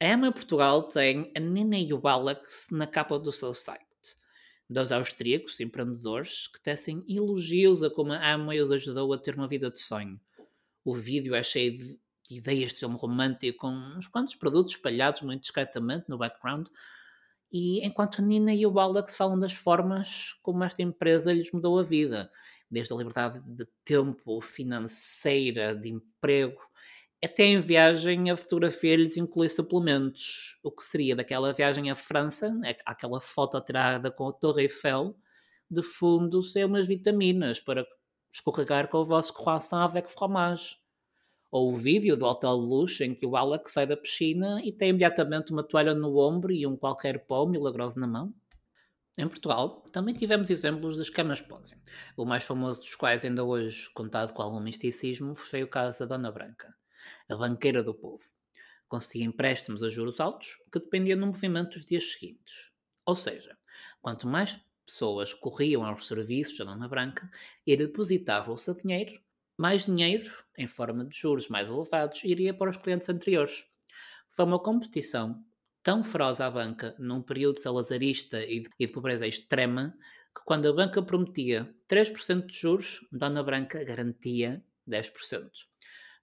[0.00, 3.84] A Emma Portugal tem a Nina e o Alex na capa do seu site.
[4.70, 9.46] Dois austríacos empreendedores que tecem elogios a como a Emma os ajudou a ter uma
[9.46, 10.18] vida de sonho.
[10.82, 11.98] O vídeo é cheio de
[12.30, 16.68] ideias de filme romântico com uns quantos produtos espalhados muito discretamente no background,
[17.52, 21.78] e enquanto a Nina e o Alex falam das formas como esta empresa lhes mudou
[21.78, 22.30] a vida,
[22.70, 26.60] desde a liberdade de tempo, financeira, de emprego,
[27.24, 32.52] até em viagem a fotografia lhes inclui suplementos, o que seria daquela viagem à França,
[32.54, 35.16] né, aquela foto tirada com a Torre Eiffel,
[35.70, 37.86] de fundo ser umas vitaminas para
[38.32, 40.76] escorregar com o vosso croissant avec fromage
[41.50, 44.90] ou o vídeo do hotel luxo em que o Alex sai da piscina e tem
[44.90, 48.34] imediatamente uma toalha no ombro e um qualquer pão milagroso na mão.
[49.18, 51.82] Em Portugal, também tivemos exemplos de esquemas Ponzi,
[52.18, 56.04] o mais famoso dos quais ainda hoje contado com algum misticismo foi o caso da
[56.04, 56.76] Dona Branca,
[57.26, 58.22] a banqueira do povo.
[58.86, 62.70] Conseguia empréstimos a juros altos que dependiam do movimento dos dias seguintes.
[63.06, 63.56] Ou seja,
[64.02, 67.30] quanto mais pessoas corriam aos serviços da Dona Branca
[67.66, 69.18] e depositavam o seu dinheiro,
[69.56, 73.66] mais dinheiro, em forma de juros mais elevados, iria para os clientes anteriores.
[74.28, 75.42] Foi uma competição
[75.86, 79.96] tão feroz à banca num período salazarista e de pobreza extrema
[80.34, 85.48] que quando a banca prometia 3% de juros, Dona Branca garantia 10%.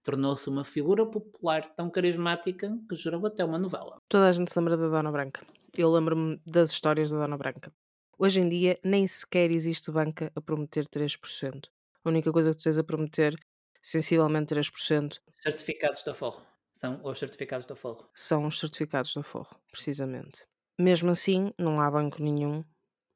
[0.03, 4.01] Tornou-se uma figura popular tão carismática que gerou até uma novela.
[4.09, 5.45] Toda a gente se lembra da Dona Branca.
[5.77, 7.71] Eu lembro-me das histórias da Dona Branca.
[8.19, 11.69] Hoje em dia nem sequer existe banca a prometer 3%.
[12.03, 13.33] A única coisa que tu tens a prometer,
[13.81, 15.21] sensivelmente 3%.
[15.39, 16.52] Certificados da Forro.
[16.83, 18.09] São os certificados da Forro.
[18.13, 20.45] São os certificados da Forro, precisamente.
[20.77, 22.61] Mesmo assim, não há banco nenhum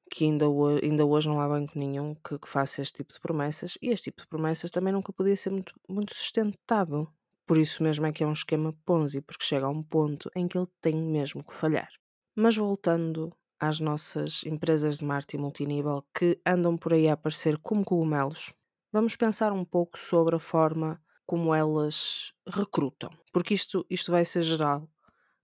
[0.09, 3.19] que ainda hoje, ainda hoje não há banco nenhum que, que, faça este tipo de
[3.19, 7.11] promessas e este tipo de promessas também nunca podia ser muito, muito sustentado.
[7.45, 10.47] Por isso mesmo é que é um esquema Ponzi, porque chega a um ponto em
[10.47, 11.89] que ele tem mesmo que falhar.
[12.33, 17.83] Mas voltando às nossas empresas de marketing multinível que andam por aí a aparecer como
[17.83, 18.53] cogumelos,
[18.93, 24.41] vamos pensar um pouco sobre a forma como elas recrutam, porque isto, isto vai ser
[24.41, 24.89] geral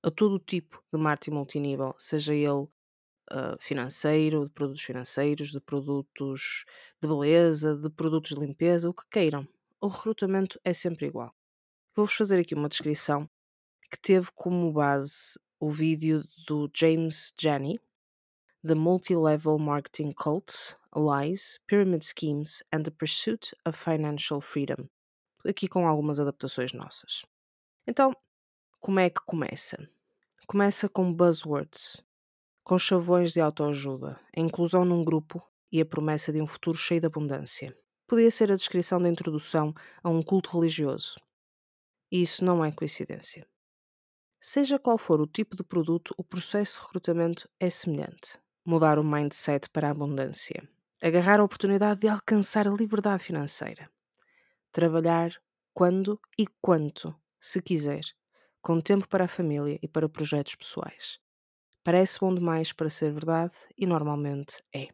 [0.02, 2.68] a todo o tipo de marketing multinível, seja ele
[3.32, 6.66] uh, financeiro, de produtos financeiros, de produtos
[7.02, 9.48] de beleza, de produtos de limpeza, o que queiram.
[9.82, 11.36] O recrutamento é sempre igual.
[11.96, 13.30] Vou-vos fazer aqui uma descrição
[13.92, 17.80] que teve como base o vídeo do James Janney,
[18.66, 24.88] The Multi-Level Marketing Cults, Lies, Pyramid Schemes and the Pursuit of Financial Freedom,
[25.46, 27.26] aqui com algumas adaptações nossas.
[27.88, 28.16] Então,
[28.80, 29.78] como é que começa?
[30.48, 32.04] Começa com buzzwords,
[32.64, 37.00] com chavões de autoajuda, a inclusão num grupo e a promessa de um futuro cheio
[37.00, 37.76] de abundância.
[38.08, 41.16] Podia ser a descrição da introdução a um culto religioso.
[42.12, 43.48] E isso não é coincidência.
[44.40, 48.38] Seja qual for o tipo de produto, o processo de recrutamento é semelhante.
[48.66, 50.62] Mudar o mindset para a abundância.
[51.02, 53.90] Agarrar a oportunidade de alcançar a liberdade financeira.
[54.74, 55.32] Trabalhar
[55.72, 58.02] quando e quanto, se quiser,
[58.60, 61.20] com tempo para a família e para projetos pessoais.
[61.84, 64.88] Parece bom demais para ser verdade e normalmente é.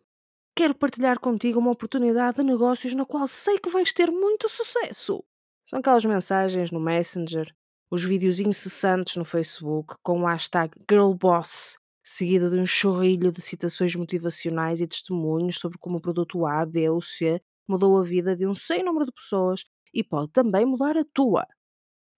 [0.53, 5.23] Quero partilhar contigo uma oportunidade de negócios na qual sei que vais ter muito sucesso.
[5.65, 7.49] São aquelas mensagens no Messenger,
[7.89, 13.95] os vídeos incessantes no Facebook com o hashtag GirlBoss, seguido de um chorrilho de citações
[13.95, 18.47] motivacionais e testemunhos sobre como o produto A, B ou C mudou a vida de
[18.47, 21.45] um sem número de pessoas e pode também mudar a tua.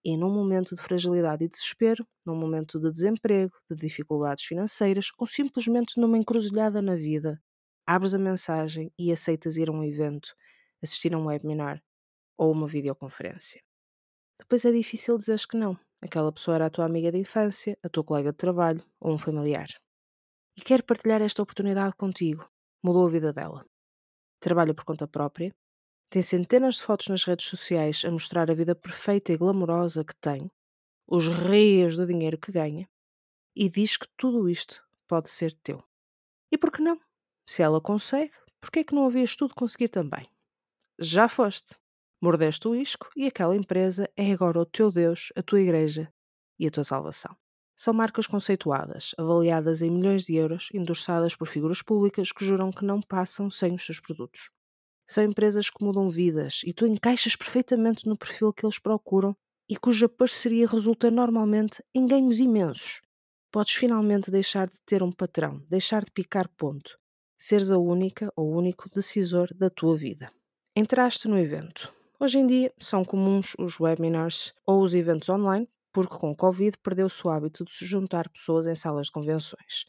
[0.03, 5.27] E num momento de fragilidade e desespero, num momento de desemprego, de dificuldades financeiras ou
[5.27, 7.39] simplesmente numa encruzilhada na vida,
[7.85, 10.33] abres a mensagem e aceitas ir a um evento,
[10.81, 11.83] assistir a um webinar
[12.37, 13.61] ou uma videoconferência.
[14.39, 15.77] Depois é difícil dizeres que não.
[16.01, 19.17] Aquela pessoa era a tua amiga de infância, a tua colega de trabalho ou um
[19.19, 19.67] familiar.
[20.57, 22.49] E quero partilhar esta oportunidade contigo.
[22.83, 23.70] Mudou a vida dela.
[24.41, 25.53] Trabalha por conta própria,
[26.09, 30.15] tem centenas de fotos nas redes sociais a mostrar a vida perfeita e glamourosa que
[30.15, 30.51] tem,
[31.07, 32.89] os rios de dinheiro que ganha,
[33.55, 35.81] e diz que tudo isto pode ser teu.
[36.51, 36.99] E por que não?
[37.47, 40.27] Se ela consegue, por que é que não havias tudo conseguir também?
[40.99, 41.75] Já foste.
[42.21, 46.11] Mordeste o isco e aquela empresa é agora o teu Deus, a tua igreja
[46.59, 47.35] e a tua salvação.
[47.83, 52.85] São marcas conceituadas, avaliadas em milhões de euros, endossadas por figuras públicas que juram que
[52.85, 54.51] não passam sem os seus produtos.
[55.07, 59.35] São empresas que mudam vidas e tu encaixas perfeitamente no perfil que eles procuram
[59.67, 63.01] e cuja parceria resulta normalmente em ganhos imensos.
[63.51, 66.99] Podes finalmente deixar de ter um patrão, deixar de picar ponto,
[67.35, 70.31] seres a única ou único decisor da tua vida.
[70.75, 71.91] Entraste no evento.
[72.19, 76.77] Hoje em dia são comuns os webinars ou os eventos online, porque com o Covid
[76.77, 79.85] perdeu-se o hábito de se juntar pessoas em salas de convenções.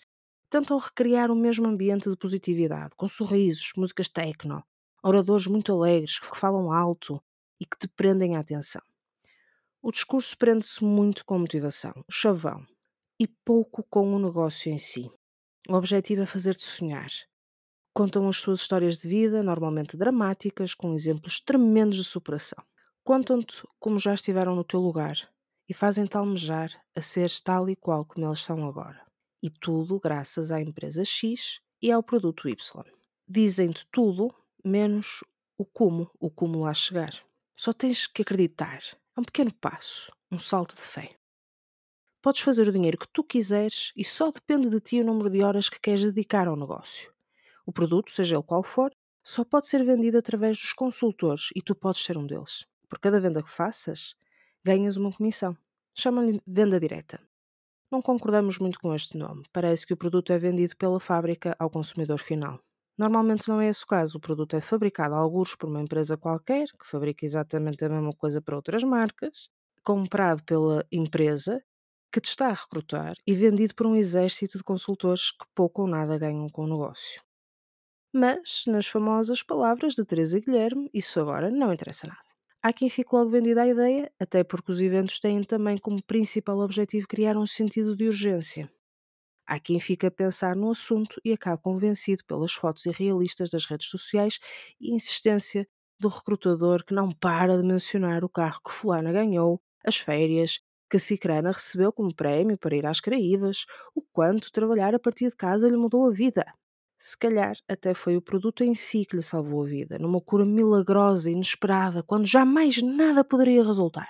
[0.50, 4.62] Tentam recriar o mesmo ambiente de positividade, com sorrisos, músicas techno,
[5.02, 7.22] oradores muito alegres que falam alto
[7.58, 8.82] e que te prendem a atenção.
[9.80, 12.66] O discurso prende-se muito com motivação, o chavão,
[13.18, 15.10] e pouco com o negócio em si.
[15.68, 17.10] O objetivo é fazer-te sonhar.
[17.94, 22.62] Contam as suas histórias de vida, normalmente dramáticas, com exemplos tremendos de superação.
[23.04, 25.31] Contam-te como já estiveram no teu lugar
[25.72, 29.06] e fazem-te almejar a seres tal e qual como eles são agora.
[29.42, 32.84] E tudo graças à empresa X e ao produto Y.
[33.26, 34.28] Dizem-te tudo
[34.62, 35.24] menos
[35.56, 37.14] o como, o como lá chegar.
[37.56, 38.82] Só tens que acreditar.
[39.16, 41.16] É um pequeno passo, um salto de fé.
[42.20, 45.42] Podes fazer o dinheiro que tu quiseres e só depende de ti o número de
[45.42, 47.10] horas que queres dedicar ao negócio.
[47.64, 48.92] O produto, seja ele qual for,
[49.24, 52.66] só pode ser vendido através dos consultores e tu podes ser um deles.
[52.90, 54.14] Por cada venda que faças,
[54.64, 55.56] ganhas uma comissão.
[55.94, 57.20] Chama-lhe venda direta.
[57.90, 59.44] Não concordamos muito com este nome.
[59.52, 62.58] Parece que o produto é vendido pela fábrica ao consumidor final.
[62.96, 64.16] Normalmente não é esse o caso.
[64.16, 68.12] O produto é fabricado a alguns por uma empresa qualquer, que fabrica exatamente a mesma
[68.12, 69.48] coisa para outras marcas,
[69.82, 71.62] comprado pela empresa
[72.12, 75.88] que te está a recrutar e vendido por um exército de consultores que pouco ou
[75.88, 77.22] nada ganham com o negócio.
[78.14, 82.31] Mas, nas famosas palavras de Teresa Guilherme, isso agora não interessa nada.
[82.62, 86.58] Há quem fique logo vendido à ideia, até porque os eventos têm também como principal
[86.60, 88.70] objetivo criar um sentido de urgência.
[89.46, 93.88] Há quem fique a pensar no assunto e acabe convencido pelas fotos irrealistas das redes
[93.88, 94.38] sociais
[94.80, 95.68] e insistência
[96.00, 100.60] do recrutador que não para de mencionar o carro que fulana ganhou, as férias,
[100.90, 105.36] que Cicrana recebeu como prémio para ir às Caraíbas, o quanto trabalhar a partir de
[105.36, 106.44] casa lhe mudou a vida.
[107.04, 110.44] Se calhar até foi o produto em si que lhe salvou a vida, numa cura
[110.44, 114.08] milagrosa e inesperada, quando jamais nada poderia resultar.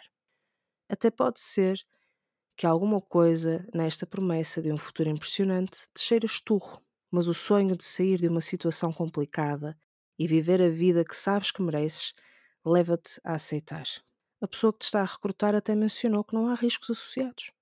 [0.91, 1.81] Até pode ser
[2.55, 7.75] que alguma coisa nesta promessa de um futuro impressionante te cheira esturro, mas o sonho
[7.75, 9.75] de sair de uma situação complicada
[10.19, 12.13] e viver a vida que sabes que mereces
[12.63, 13.87] leva-te a aceitar.
[14.39, 17.53] A pessoa que te está a recrutar até mencionou que não há riscos associados,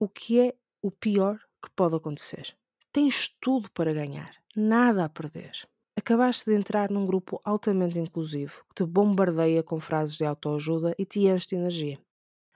[0.00, 0.52] o que é
[0.82, 2.56] o pior que pode acontecer.
[2.90, 5.66] Tens tudo para ganhar, nada a perder.
[5.96, 11.04] Acabaste de entrar num grupo altamente inclusivo que te bombardeia com frases de autoajuda e
[11.04, 11.98] te enche de energia.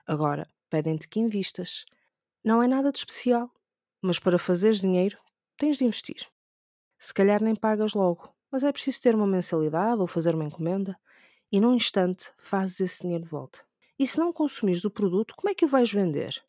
[0.05, 1.85] Agora, pedem-te que invistas.
[2.43, 3.51] Não é nada de especial,
[4.01, 5.17] mas para fazeres dinheiro,
[5.57, 6.27] tens de investir.
[6.97, 10.97] Se calhar nem pagas logo, mas é preciso ter uma mensalidade ou fazer uma encomenda
[11.51, 13.59] e num instante fazes esse dinheiro de volta.
[13.97, 16.41] E se não consumires o produto, como é que o vais vender?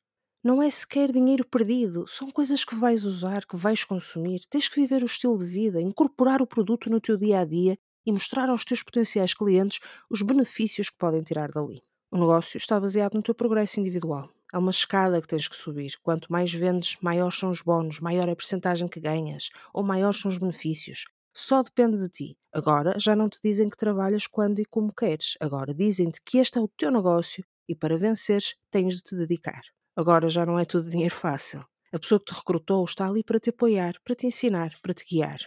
[0.42, 4.40] Não é sequer dinheiro perdido, são coisas que vais usar, que vais consumir.
[4.48, 7.76] Tens que viver o estilo de vida, incorporar o produto no teu dia a dia
[8.06, 11.82] e mostrar aos teus potenciais clientes os benefícios que podem tirar dali.
[12.10, 14.30] O negócio está baseado no teu progresso individual.
[14.50, 15.92] Há uma escada que tens que subir.
[16.02, 20.20] Quanto mais vendes, maiores são os bónus, maior é a percentagem que ganhas, ou maiores
[20.20, 21.04] são os benefícios.
[21.34, 22.38] Só depende de ti.
[22.50, 25.36] Agora já não te dizem que trabalhas quando e como queres.
[25.38, 29.62] Agora dizem-te que este é o teu negócio e para venceres tens de te dedicar.
[30.00, 31.62] Agora já não é tudo dinheiro fácil.
[31.92, 35.04] A pessoa que te recrutou está ali para te apoiar, para te ensinar, para te
[35.04, 35.38] guiar.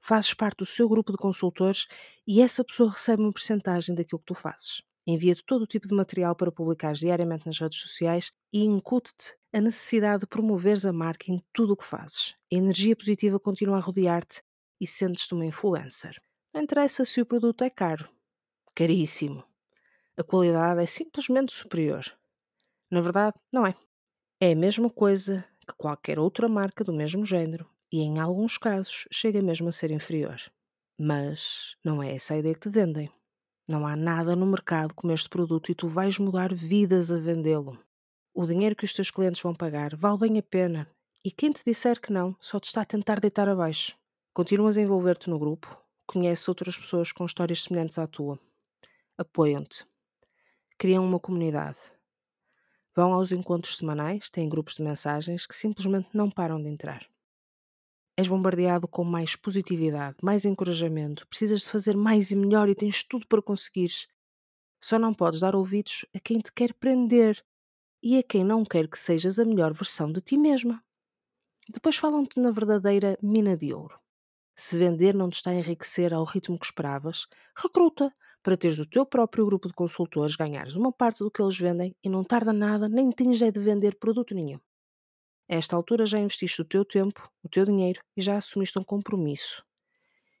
[0.00, 1.86] Fazes parte do seu grupo de consultores
[2.26, 4.82] e essa pessoa recebe uma porcentagem daquilo que tu fazes.
[5.06, 9.60] Envia-te todo o tipo de material para publicares diariamente nas redes sociais e incute-te a
[9.60, 12.34] necessidade de promoveres a marca em tudo o que fazes.
[12.52, 14.42] A energia positiva continua a rodear-te
[14.80, 16.20] e sentes-te uma influencer.
[16.52, 18.08] Não interessa se o produto é caro,
[18.74, 19.44] caríssimo.
[20.16, 22.04] A qualidade é simplesmente superior.
[22.90, 23.74] Na verdade, não é.
[24.40, 29.08] É a mesma coisa que qualquer outra marca do mesmo género e, em alguns casos,
[29.10, 30.40] chega mesmo a ser inferior.
[30.98, 33.10] Mas não é essa a ideia que te vendem.
[33.68, 37.78] Não há nada no mercado como este produto e tu vais mudar vidas a vendê-lo.
[38.32, 40.88] O dinheiro que os teus clientes vão pagar vale bem a pena.
[41.24, 43.96] E quem te disser que não, só te está a tentar deitar abaixo.
[44.32, 45.76] Continuas a envolver-te no grupo,
[46.06, 48.38] conheces outras pessoas com histórias semelhantes à tua.
[49.18, 49.84] Apoiam-te.
[50.78, 51.78] Criam uma comunidade.
[52.96, 57.06] Vão aos encontros semanais, têm grupos de mensagens que simplesmente não param de entrar.
[58.16, 63.04] És bombardeado com mais positividade, mais encorajamento, precisas de fazer mais e melhor e tens
[63.04, 64.08] tudo para conseguires.
[64.80, 67.44] Só não podes dar ouvidos a quem te quer prender
[68.02, 70.82] e a quem não quer que sejas a melhor versão de ti mesma.
[71.68, 74.00] Depois falam-te na verdadeira mina de ouro.
[74.54, 78.10] Se vender não te está a enriquecer ao ritmo que esperavas, recruta
[78.46, 81.96] para teres o teu próprio grupo de consultores, ganhares uma parte do que eles vendem
[82.00, 84.60] e não tarda nada, nem tens de vender produto nenhum.
[85.50, 88.84] A esta altura já investiste o teu tempo, o teu dinheiro e já assumiste um
[88.84, 89.64] compromisso.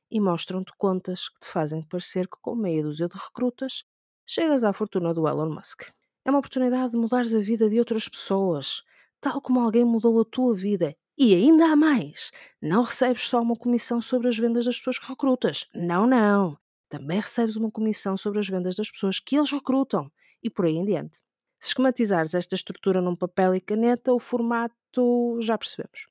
[0.08, 3.82] E mostram-te contas que te fazem parecer que, com meia dúzia de recrutas,
[4.24, 5.82] chegas à fortuna do Elon Musk.
[6.24, 8.84] É uma oportunidade de mudares a vida de outras pessoas,
[9.20, 10.94] tal como alguém mudou a tua vida.
[11.18, 12.30] E ainda há mais!
[12.62, 15.66] Não recebes só uma comissão sobre as vendas das que recrutas.
[15.74, 16.56] Não, não!
[16.88, 20.10] Também recebes uma comissão sobre as vendas das pessoas que eles recrutam.
[20.42, 21.18] E por aí em diante.
[21.58, 26.06] Se esquematizares esta estrutura num papel e caneta, o formato já percebemos.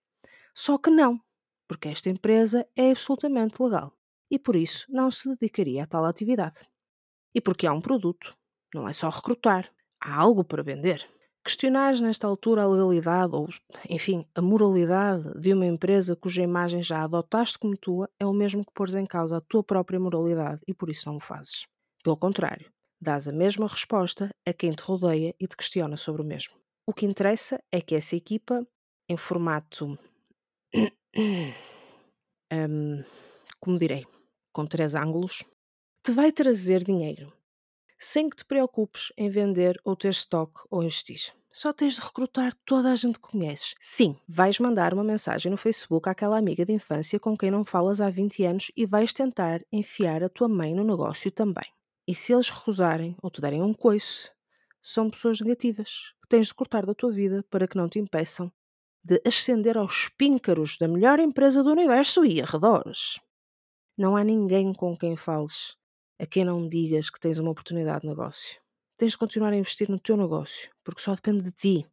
[0.54, 1.20] Só que não,
[1.68, 3.96] porque esta empresa é absolutamente legal
[4.30, 6.60] e por isso não se dedicaria a tal atividade.
[7.34, 8.36] E porque há um produto,
[8.74, 11.06] não é só recrutar, há algo para vender.
[11.46, 13.48] Questionares nesta altura a legalidade ou,
[13.88, 18.66] enfim, a moralidade de uma empresa cuja imagem já adotaste como tua é o mesmo
[18.66, 21.68] que pôres em causa a tua própria moralidade e por isso não o fazes.
[22.04, 26.26] Pelo contrário, dás a mesma resposta a quem te rodeia e te questiona sobre o
[26.26, 26.56] mesmo.
[26.88, 28.66] O que interessa é que essa equipa,
[29.08, 30.00] em formato.
[32.52, 33.04] um,
[33.60, 34.04] como direi?
[34.52, 35.44] Com três ângulos,
[36.04, 37.32] te vai trazer dinheiro,
[37.98, 41.34] sem que te preocupes em vender ou ter estoque ou investir.
[41.52, 43.76] Só tens de recrutar toda a gente que conheces.
[43.80, 48.02] Sim, vais mandar uma mensagem no Facebook àquela amiga de infância com quem não falas
[48.02, 51.66] há 20 anos e vais tentar enfiar a tua mãe no negócio também.
[52.06, 54.30] E se eles recusarem ou te derem um coice,
[54.82, 58.52] são pessoas negativas que tens de cortar da tua vida para que não te impeçam
[59.02, 63.20] de ascender aos píncaros da melhor empresa do universo e arredores.
[63.96, 65.78] Não há ninguém com quem fales,
[66.20, 68.60] a quem não digas que tens uma oportunidade de negócio.
[68.98, 71.86] Tens de continuar a investir no teu negócio, porque só depende de ti.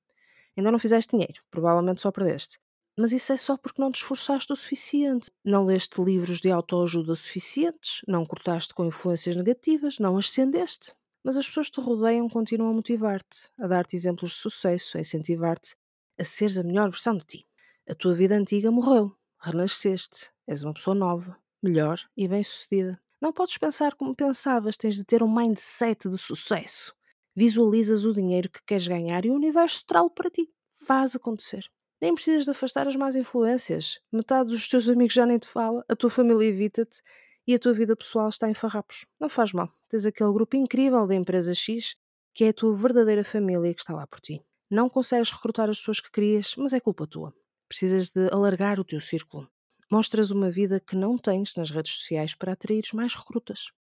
[0.56, 2.58] Ainda não fizeste dinheiro, provavelmente só perdeste.
[2.96, 5.30] Mas isso é só porque não te esforçaste o suficiente.
[5.44, 10.94] Não leste livros de autoajuda suficientes, não cortaste com influências negativas, não ascendeste.
[11.24, 15.00] Mas as pessoas que te rodeiam continuam a motivar-te, a dar-te exemplos de sucesso, a
[15.00, 15.74] incentivar-te
[16.18, 17.46] a seres a melhor versão de ti.
[17.88, 23.00] A tua vida antiga morreu, renasceste, és uma pessoa nova, melhor e bem-sucedida.
[23.22, 26.92] Não podes pensar como pensavas, tens de ter um mindset de sucesso.
[27.36, 30.50] Visualizas o dinheiro que queres ganhar e o universo traz para ti.
[30.88, 31.70] Faz acontecer.
[32.00, 34.00] Nem precisas de afastar as más influências.
[34.10, 37.00] Metade dos teus amigos já nem te fala, a tua família evita-te
[37.46, 39.06] e a tua vida pessoal está em farrapos.
[39.20, 39.68] Não faz mal.
[39.88, 41.94] Tens aquele grupo incrível da empresa X
[42.34, 44.42] que é a tua verdadeira família que está lá por ti.
[44.68, 47.32] Não consegues recrutar as pessoas que querias, mas é culpa tua.
[47.68, 49.48] Precisas de alargar o teu círculo.
[49.92, 53.70] Mostras uma vida que não tens nas redes sociais para atrair mais recrutas.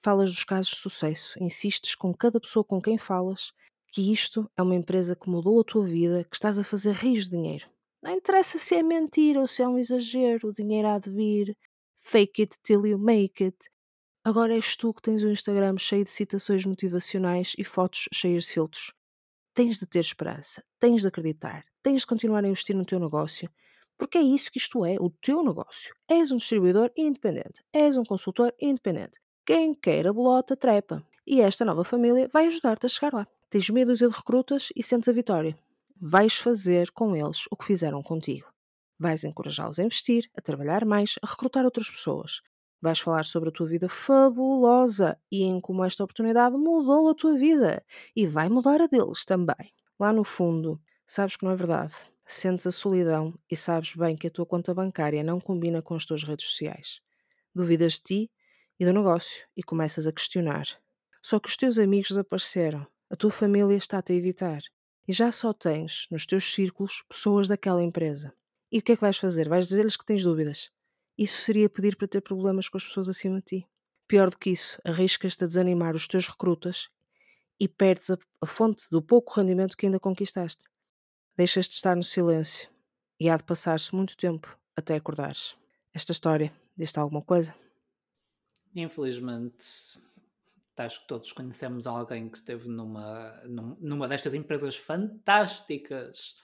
[0.00, 3.52] Falas dos casos de sucesso, insistes com cada pessoa com quem falas
[3.90, 7.24] que isto é uma empresa que mudou a tua vida, que estás a fazer rios
[7.24, 7.68] de dinheiro.
[8.00, 11.56] Não interessa se é mentira ou se é um exagero, o dinheiro há de vir.
[11.98, 13.56] Fake it till you make it.
[14.22, 18.52] Agora és tu que tens o Instagram cheio de citações motivacionais e fotos cheias de
[18.52, 18.92] filtros.
[19.52, 23.50] Tens de ter esperança, tens de acreditar, tens de continuar a investir no teu negócio,
[23.98, 25.94] porque é isso que isto é, o teu negócio.
[26.08, 29.18] És um distribuidor independente, és um consultor independente.
[29.44, 31.02] Quem quer a bolota, trepa.
[31.26, 33.26] E esta nova família vai ajudar-te a chegar lá.
[33.48, 35.56] Tens meia dúzia de recrutas e sentes a vitória.
[36.00, 38.46] Vais fazer com eles o que fizeram contigo.
[38.98, 42.42] Vais encorajá-los a investir, a trabalhar mais, a recrutar outras pessoas.
[42.80, 47.34] Vais falar sobre a tua vida fabulosa e em como esta oportunidade mudou a tua
[47.34, 47.84] vida
[48.14, 49.72] e vai mudar a deles também.
[49.98, 51.94] Lá no fundo, sabes que não é verdade.
[52.26, 56.04] Sentes a solidão e sabes bem que a tua conta bancária não combina com as
[56.04, 57.00] tuas redes sociais.
[57.54, 58.30] Duvidas de ti
[58.80, 60.66] e do negócio e começas a questionar.
[61.22, 64.60] Só que os teus amigos desapareceram, a tua família está-te a evitar
[65.06, 68.34] e já só tens nos teus círculos pessoas daquela empresa.
[68.72, 69.48] E o que é que vais fazer?
[69.48, 70.70] Vais dizer-lhes que tens dúvidas.
[71.16, 73.66] Isso seria pedir para ter problemas com as pessoas acima de ti.
[74.08, 76.88] Pior do que isso, arriscas-te a desanimar os teus recrutas
[77.58, 80.64] e perdes a, a fonte do pouco rendimento que ainda conquistaste.
[81.36, 82.70] Deixas de estar no silêncio
[83.20, 85.54] e há de passar-se muito tempo até acordares.
[85.92, 87.54] Esta história diz-te alguma coisa?
[88.74, 90.00] Infelizmente,
[90.78, 93.38] acho que todos conhecemos alguém que esteve numa,
[93.78, 96.36] numa destas empresas fantásticas,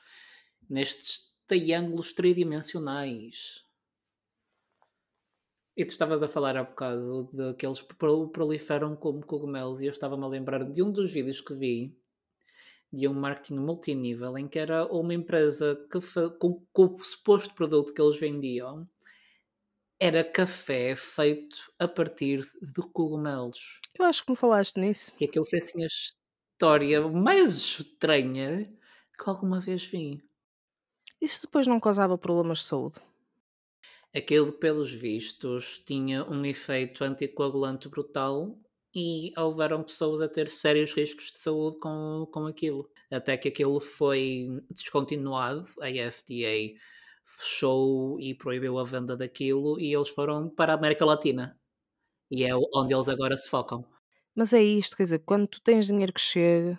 [0.69, 3.67] nestes triângulos tridimensionais.
[5.75, 10.25] E tu estavas a falar há bocado daqueles que proliferam como cogumelos, e eu estava-me
[10.25, 11.99] a lembrar de um dos vídeos que vi
[12.93, 15.99] de um marketing multinível em que era uma empresa que,
[16.39, 18.87] com, com o suposto produto que eles vendiam
[19.99, 23.81] era café feito a partir de cogumelos.
[23.97, 25.13] Eu acho que me falaste nisso.
[25.21, 28.69] E aquilo foi assim a história mais estranha
[29.17, 30.21] que alguma vez vi.
[31.21, 32.97] Isso depois não causava problemas de saúde?
[34.15, 38.59] Aquele, pelos vistos, tinha um efeito anticoagulante brutal
[38.95, 42.91] e houveram pessoas a ter sérios riscos de saúde com, com aquilo.
[43.11, 46.79] Até que aquilo foi descontinuado, a FDA
[47.25, 51.59] fechou e proibiu a venda daquilo e eles foram para a América Latina.
[52.31, 53.85] E é onde eles agora se focam.
[54.35, 56.79] Mas é isto, quer dizer, quando tu tens dinheiro que chega,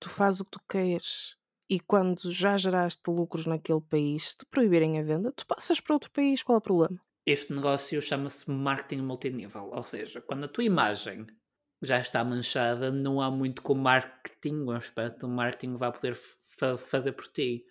[0.00, 1.36] tu fazes o que tu queres
[1.68, 5.94] e quando já geraste lucros naquele país, se te proibirem a venda, tu passas para
[5.94, 7.00] outro país, qual é o problema?
[7.26, 11.26] Este negócio chama-se marketing multinível, ou seja, quando a tua imagem
[11.84, 16.16] já está manchada, não há muito com marketing, um aspecto do marketing vai poder
[16.78, 17.64] fazer por ti.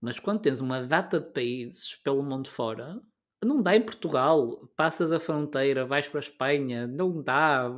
[0.00, 3.00] Mas quando tens uma data de países pelo mundo fora,
[3.44, 4.68] não dá em Portugal.
[4.76, 7.70] Passas a fronteira, vais para a Espanha, não dá.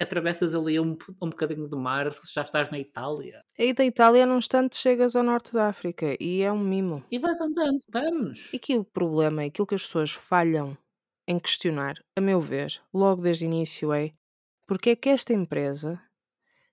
[0.00, 3.42] atravessas ali um, um bocadinho de mar, já estás na Itália.
[3.58, 7.04] E da Itália, num instante, chegas ao norte da África e é um mimo.
[7.10, 8.52] E vais andando, vamos.
[8.52, 10.76] E que o problema é aquilo que as pessoas falham
[11.26, 14.12] em questionar, a meu ver, logo desde o início, é
[14.66, 16.00] porque é que esta empresa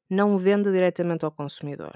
[0.09, 1.95] não vende diretamente ao consumidor?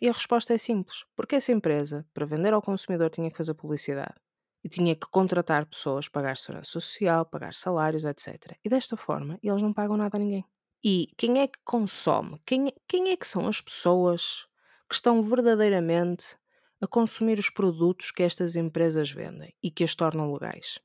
[0.00, 3.54] E a resposta é simples, porque essa empresa, para vender ao consumidor, tinha que fazer
[3.54, 4.14] publicidade
[4.62, 8.56] e tinha que contratar pessoas, pagar segurança social, pagar salários, etc.
[8.64, 10.44] E desta forma, eles não pagam nada a ninguém.
[10.84, 12.40] E quem é que consome?
[12.46, 14.46] Quem, quem é que são as pessoas
[14.88, 16.36] que estão verdadeiramente
[16.80, 20.78] a consumir os produtos que estas empresas vendem e que as tornam legais?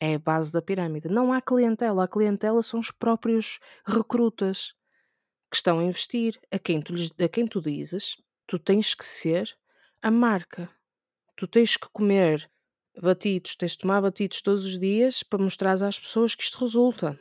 [0.00, 1.08] É a base da pirâmide.
[1.08, 2.04] Não há clientela.
[2.04, 4.72] A clientela são os próprios recrutas
[5.50, 6.40] que estão a investir.
[6.50, 9.54] A quem tu, a quem tu dizes, tu tens que ser
[10.02, 10.70] a marca
[11.40, 12.50] tu tens que comer
[13.00, 17.18] batidos, tens de tomar batidos todos os dias para mostrar às pessoas que isto resulta.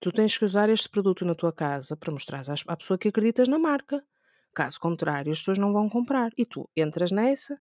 [0.00, 3.46] Tu tens que usar este produto na tua casa para mostrar à pessoa que acreditas
[3.46, 4.04] na marca.
[4.52, 6.32] Caso contrário, as pessoas não vão comprar.
[6.36, 7.56] E tu entras nessa.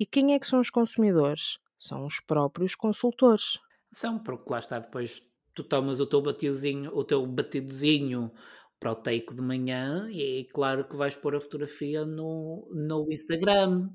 [0.00, 1.58] E quem é que são os consumidores?
[1.76, 3.58] São os próprios consultores.
[3.94, 5.22] São, porque lá está, depois
[5.54, 8.32] tu tomas o teu batidozinho, o teu batidozinho
[8.80, 13.88] proteico de manhã e é claro que vais pôr a fotografia no, no Instagram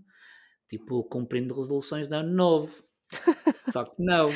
[0.70, 2.84] tipo cumprindo resoluções de ano novo.
[3.56, 4.30] Só que não.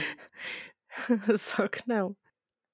[1.38, 2.18] Só que não.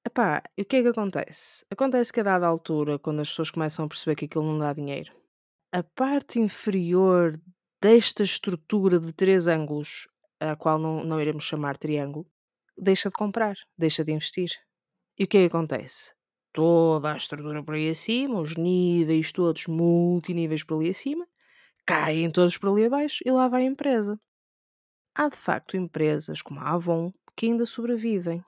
[0.06, 1.66] Epá, e o que é que acontece?
[1.70, 4.72] Acontece que a dada altura, quando as pessoas começam a perceber que aquilo não dá
[4.74, 5.14] dinheiro,
[5.72, 7.34] a parte inferior
[7.82, 10.08] desta estrutura de três ângulos,
[10.40, 12.26] a qual não, não iremos chamar triângulo,
[12.80, 14.52] deixa de comprar, deixa de investir.
[15.18, 16.14] E o que é que acontece?
[16.52, 21.28] toda a estrutura por aí acima, os níveis todos, multiníveis por ali acima,
[21.86, 24.20] caem todos por ali abaixo e lá vai a empresa.
[25.16, 28.44] Há de facto empresas como a Avon que ainda sobrevivem.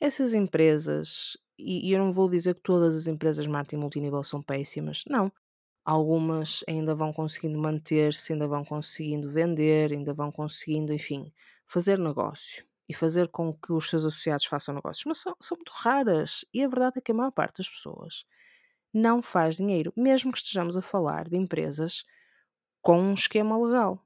[0.00, 5.04] Essas empresas, e eu não vou dizer que todas as empresas marketing multinível são péssimas,
[5.08, 5.32] não.
[5.84, 11.32] Algumas ainda vão conseguindo manter-se, ainda vão conseguindo vender, ainda vão conseguindo, enfim,
[11.66, 15.72] fazer negócio e fazer com que os seus associados façam negócios, mas são, são muito
[15.74, 16.44] raras.
[16.52, 18.24] E a verdade é que a maior parte das pessoas
[18.92, 22.04] não faz dinheiro, mesmo que estejamos a falar de empresas
[22.80, 24.00] com um esquema legal.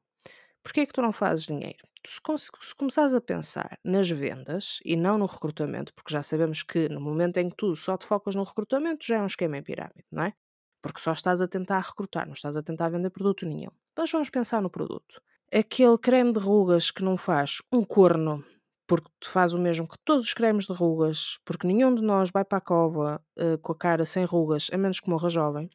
[0.63, 1.87] Porquê é que tu não fazes dinheiro?
[2.07, 2.21] Se,
[2.61, 7.01] se começares a pensar nas vendas e não no recrutamento, porque já sabemos que no
[7.01, 10.07] momento em que tu só te focas no recrutamento já é um esquema em pirâmide,
[10.11, 10.33] não é?
[10.81, 13.71] Porque só estás a tentar recrutar, não estás a tentar vender produto nenhum.
[13.97, 15.21] Mas vamos pensar no produto.
[15.53, 18.45] Aquele creme de rugas que não faz um corno
[18.89, 22.43] porque faz o mesmo que todos os cremes de rugas, porque nenhum de nós vai
[22.45, 25.69] para a cova uh, com a cara sem rugas, a menos que morra jovem.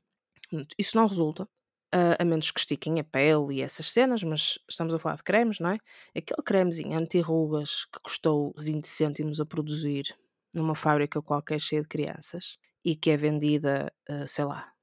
[0.77, 4.95] Isso não resulta, uh, a menos que estiquem a pele e essas cenas, mas estamos
[4.95, 5.77] a falar de cremes, não é?
[6.17, 10.15] Aquele cremezinho anti-rugas que custou 20 cêntimos a produzir
[10.53, 14.73] numa fábrica qualquer cheia de crianças e que é vendida, uh, sei lá,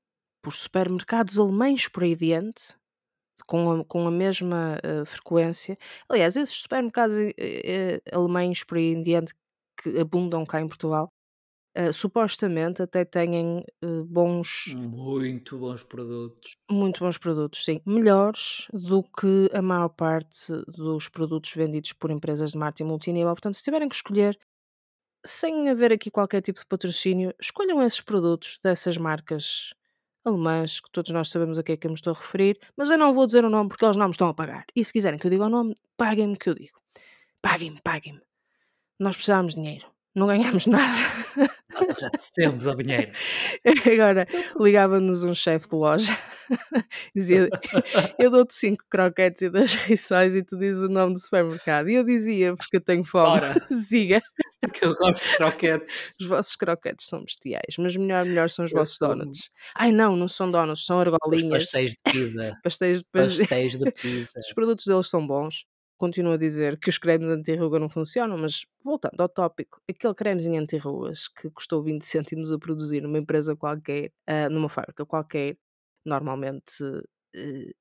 [0.41, 2.76] por supermercados alemães por aí diante,
[3.51, 5.76] com a, com a mesma uh, frequência.
[6.09, 9.34] Aliás, esses supermercados uh, alemães por aí em diante
[9.82, 11.09] que abundam cá em Portugal,
[11.76, 13.64] uh, supostamente até têm
[14.07, 14.72] bons.
[14.76, 16.53] Muito bons produtos.
[16.70, 17.80] Muito bons produtos, sim.
[17.84, 23.34] Melhores do que a maior parte dos produtos vendidos por empresas de marketing multinível.
[23.34, 24.38] Portanto, se tiverem que escolher,
[25.26, 29.74] sem haver aqui qualquer tipo de patrocínio, escolham esses produtos dessas marcas
[30.25, 32.91] alemãs, que todos nós sabemos a que é que eu me estou a referir, mas
[32.91, 34.64] eu não vou dizer o nome porque eles não me estão a pagar.
[34.75, 36.79] E se quiserem que eu diga o nome, paguem-me que eu digo.
[37.43, 38.21] Paguem-me, paguem-me.
[38.99, 39.87] Nós precisamos de dinheiro.
[40.14, 40.99] Não ganhamos nada.
[41.73, 43.11] Nós agradecemos ao dinheiro.
[43.93, 44.27] Agora,
[44.61, 46.16] ligava-nos um chefe de loja,
[47.14, 47.49] dizia:
[48.18, 51.89] Eu dou-te cinco croquetes e dois rissóis e tu dizes o nome do supermercado.
[51.89, 53.41] E eu dizia, porque eu tenho fome.
[53.41, 53.55] Ora.
[53.71, 54.21] Siga.
[54.72, 56.14] Porque eu gosto de croquetes.
[56.20, 59.08] Os vossos croquetes são bestiais, mas melhor, melhor são os eu vossos sou...
[59.08, 59.50] donuts.
[59.74, 61.42] Ai não, não são donuts, são argolinhas.
[61.44, 62.58] Os pastéis de pizza.
[62.62, 63.04] pastéis, de...
[63.11, 64.38] pastéis de pizza.
[64.38, 65.64] Os produtos deles são bons.
[65.96, 70.61] Continuo a dizer que os cremes anti-ruga não funcionam, mas voltando ao tópico, aquele cremezinho
[70.61, 75.58] anti-rugas que custou 20 cêntimos a produzir numa empresa qualquer, uh, numa fábrica qualquer,
[76.02, 77.72] normalmente uh,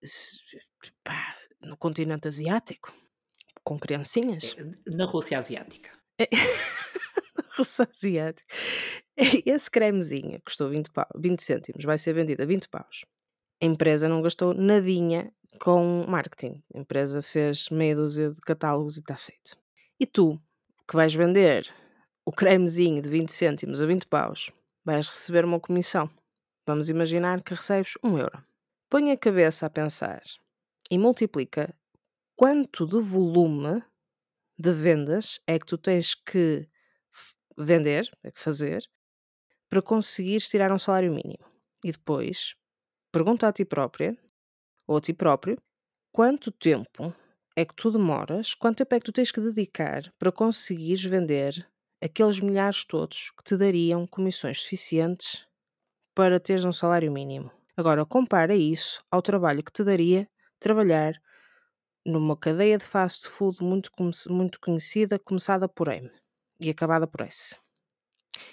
[1.01, 2.93] pá, no continente asiático,
[3.63, 4.55] com criancinhas.
[4.57, 5.98] É, na Rússia Asiática.
[7.57, 8.53] Rússia Asiática.
[9.45, 13.05] Esse cremezinho custou 20, pau, 20 cêntimos, vai ser vendido a 20 paus.
[13.61, 16.63] A empresa não gastou nadinha com marketing.
[16.73, 19.57] A empresa fez meia dúzia de catálogos e está feito.
[19.99, 20.39] E tu,
[20.87, 21.69] que vais vender
[22.25, 24.51] o cremezinho de 20 cêntimos a 20 paus,
[24.85, 26.09] vais receber uma comissão.
[26.65, 28.43] Vamos imaginar que recebes 1 euro.
[28.89, 30.21] Põe a cabeça a pensar
[30.89, 31.73] e multiplica
[32.35, 33.83] quanto de volume
[34.59, 36.67] de vendas é que tu tens que
[37.57, 38.83] vender, é que fazer,
[39.69, 41.45] para conseguires tirar um salário mínimo.
[41.83, 42.55] E depois
[43.09, 44.17] pergunta a ti própria
[44.85, 45.55] ou a ti próprio
[46.11, 47.15] quanto tempo
[47.55, 51.65] é que tu demoras, quanto tempo é que tu tens que dedicar para conseguires vender
[52.01, 55.45] aqueles milhares todos que te dariam comissões suficientes
[56.13, 57.49] para teres um salário mínimo.
[57.77, 60.27] Agora, compara isso ao trabalho que te daria
[60.59, 61.13] trabalhar
[62.05, 63.91] numa cadeia de fast food muito,
[64.29, 66.09] muito conhecida, começada por M
[66.59, 67.57] e acabada por S.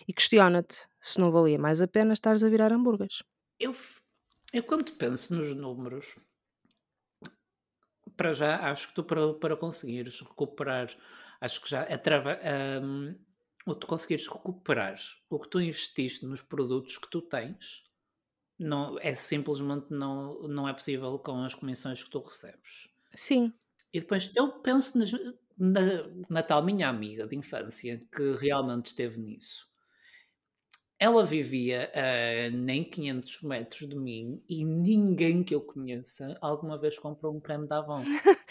[0.06, 3.22] E questiona-te se não valia mais a pena estares a virar hambúrgueres.
[3.58, 3.74] Eu,
[4.52, 6.16] eu quando penso nos números,
[8.16, 10.88] para já acho que tu para, para conseguires recuperar,
[11.40, 12.38] acho que já é trava,
[12.82, 13.14] um,
[13.66, 14.96] ou tu conseguires recuperar
[15.28, 17.84] o que tu investiste nos produtos que tu tens,
[18.58, 22.95] não, é simplesmente não, não é possível com as comissões que tu recebes.
[23.16, 23.52] Sim.
[23.92, 25.12] E depois eu penso nas,
[25.58, 25.80] na,
[26.28, 29.66] na tal minha amiga de infância que realmente esteve nisso.
[30.98, 36.98] Ela vivia a nem 500 metros de mim e ninguém que eu conheça alguma vez
[36.98, 38.02] comprou um creme da Avon.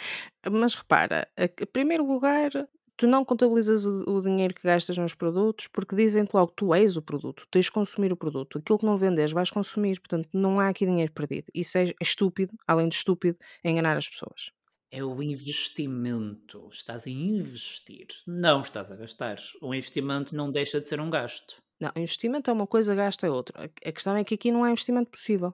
[0.52, 2.52] Mas repara, em primeiro lugar,
[2.98, 6.98] tu não contabilizas o, o dinheiro que gastas nos produtos porque dizem-te logo tu és
[6.98, 8.58] o produto, tens de consumir o produto.
[8.58, 11.48] Aquilo que não vendes vais consumir, portanto não há aqui dinheiro perdido.
[11.54, 14.52] Isso é estúpido, além de estúpido, enganar as pessoas.
[14.92, 16.70] É o investimento.
[16.72, 19.38] Estás a investir, não estás a gastar.
[19.62, 21.58] O investimento não deixa de ser um gasto.
[21.80, 23.70] Não, investimento é uma coisa, gasto é outra.
[23.84, 25.54] A questão é que aqui não há investimento possível.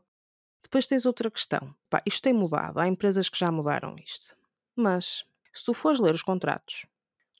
[0.62, 1.74] Depois tens outra questão.
[1.89, 2.80] Pá, isto tem mudado.
[2.80, 4.36] Há empresas que já mudaram isto.
[4.76, 6.86] Mas, se tu fores ler os contratos,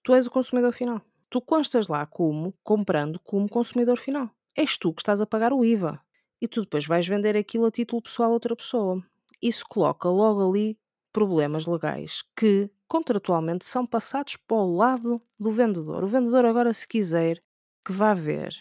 [0.04, 1.02] tu és o consumidor final.
[1.30, 4.30] Tu constas lá como comprando como consumidor final.
[4.56, 6.00] és tu que estás a pagar o IVA.
[6.42, 9.04] E tu depois vais vender aquilo a título pessoal a outra pessoa.
[9.42, 10.78] Isso coloca logo ali
[11.12, 16.04] problemas legais que contratualmente são passados para o lado do vendedor.
[16.04, 17.42] O vendedor agora se quiser
[17.86, 18.54] que vá ver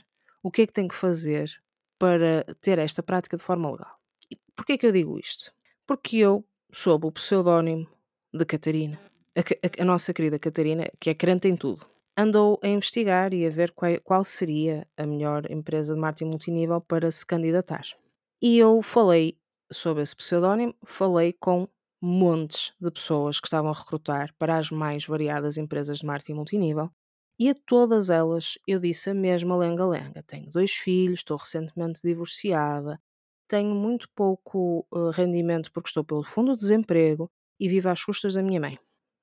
[0.43, 1.51] o que é que tem que fazer
[1.99, 3.99] para ter esta prática de forma legal.
[4.31, 5.53] E porquê é que eu digo isto?
[5.87, 7.89] Porque eu soube o pseudónimo
[8.33, 9.01] de Catarina,
[9.37, 11.87] a, a, a, nossa querida Catarina, que é crente em tudo.
[12.17, 16.81] Andou a investigar e a ver qual, qual seria a melhor empresa de marketing multinível
[16.81, 17.85] para se candidatar.
[18.43, 19.39] E eu falei
[19.73, 21.69] sobre esse pseudónimo, falei com
[22.03, 26.91] montes de pessoas que estavam a recrutar para as mais variadas empresas de marketing multinível
[27.39, 30.23] e a todas elas eu disse a mesma lenga-lenga.
[30.23, 33.01] Tenho dois filhos, estou recentemente divorciada,
[33.49, 38.35] tenho muito pouco uh, rendimento porque estou pelo fundo de desemprego e vivo às custas
[38.35, 38.79] da minha mãe.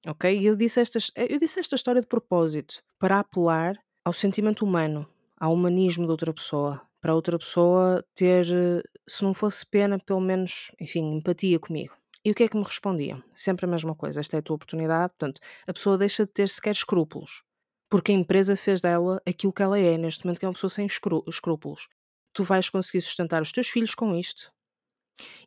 [0.06, 0.38] Ok?
[0.38, 5.08] E eu disse, estas, eu disse esta história de propósito para apelar ao sentimento humano,
[5.40, 10.22] ao humanismo de outra pessoa, para outra pessoa ter, eh, se não fosse pena, pelo
[10.22, 11.94] menos, enfim, empatia comigo.
[12.24, 13.24] E o que é que me respondiam?
[13.34, 16.48] Sempre a mesma coisa, esta é a tua oportunidade, portanto, a pessoa deixa de ter
[16.50, 17.44] sequer escrúpulos
[17.90, 20.70] porque a empresa fez dela aquilo que ela é neste momento, que é uma pessoa
[20.70, 21.88] sem escrúpulos.
[22.34, 24.52] Tu vais conseguir sustentar os teus filhos com isto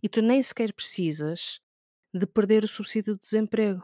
[0.03, 1.61] e tu nem sequer precisas
[2.13, 3.83] de perder o subsídio de desemprego.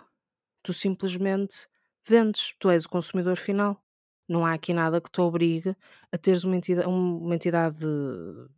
[0.66, 1.68] Tu simplesmente
[2.04, 3.80] vendes, tu és o consumidor final.
[4.28, 5.76] Não há aqui nada que te obrigue
[6.10, 7.86] a teres uma entidade, uma entidade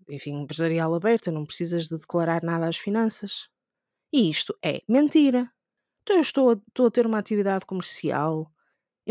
[0.08, 3.50] enfim, empresarial aberta, não precisas de declarar nada às finanças.
[4.10, 5.52] E isto é mentira.
[6.02, 8.50] Então eu estou a, estou a ter uma atividade comercial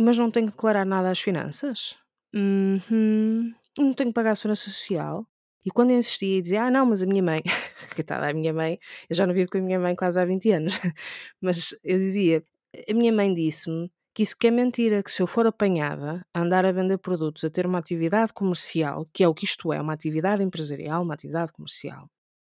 [0.02, 1.96] mas não tenho que declarar nada às finanças?
[2.34, 3.54] Uhum.
[3.78, 5.26] Não tenho que pagar a segurança social?
[5.66, 7.42] E quando eu insistia e dizia, ah, não, mas a minha mãe,
[7.96, 8.80] coitada, a minha mãe,
[9.10, 10.74] eu já não vivo com a minha mãe quase há 20 anos,
[11.42, 12.44] mas eu dizia,
[12.90, 16.42] a minha mãe disse-me que isso que é mentira, que se eu for apanhada a
[16.42, 19.80] andar a vender produtos, a ter uma atividade comercial, que é o que isto é,
[19.80, 22.10] uma atividade empresarial, uma atividade comercial,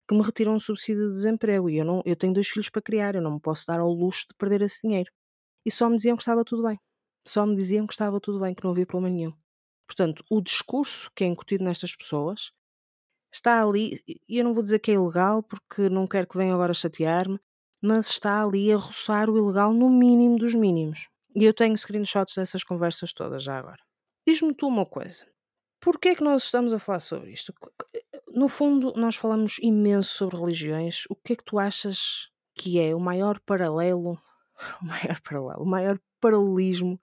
[0.09, 2.81] que me retiram um subsídio de desemprego e eu, não, eu tenho dois filhos para
[2.83, 5.11] criar, eu não me posso dar ao luxo de perder esse dinheiro.
[5.65, 6.79] E só me diziam que estava tudo bem.
[7.27, 9.33] Só me diziam que estava tudo bem, que não havia problema nenhum.
[9.87, 12.53] Portanto, o discurso que é incutido nestas pessoas
[13.33, 16.55] está ali, e eu não vou dizer que é ilegal, porque não quero que venham
[16.55, 17.39] agora chatear-me,
[17.81, 21.09] mas está ali a roçar o ilegal no mínimo dos mínimos.
[21.35, 23.81] E eu tenho screenshots dessas conversas todas já agora.
[24.27, 25.27] Diz-me tu uma coisa.
[25.81, 27.55] Porquê é que nós estamos a falar sobre isto?
[28.29, 31.05] No fundo, nós falamos imenso sobre religiões.
[31.09, 34.21] O que é que tu achas que é o maior paralelo,
[34.83, 37.01] o maior paralelo, o maior paralelismo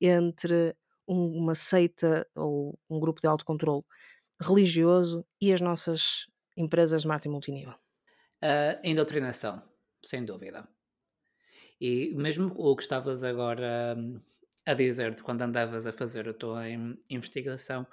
[0.00, 0.74] entre
[1.06, 3.84] um, uma seita ou um grupo de autocontrole
[4.40, 7.74] religioso e as nossas empresas de marketing multinível?
[8.42, 9.62] Uh, indoutrinação,
[10.06, 10.68] sem dúvida.
[11.80, 14.20] E mesmo o que estavas agora hum,
[14.66, 16.64] a dizer de quando andavas a fazer a tua
[17.10, 17.86] investigação,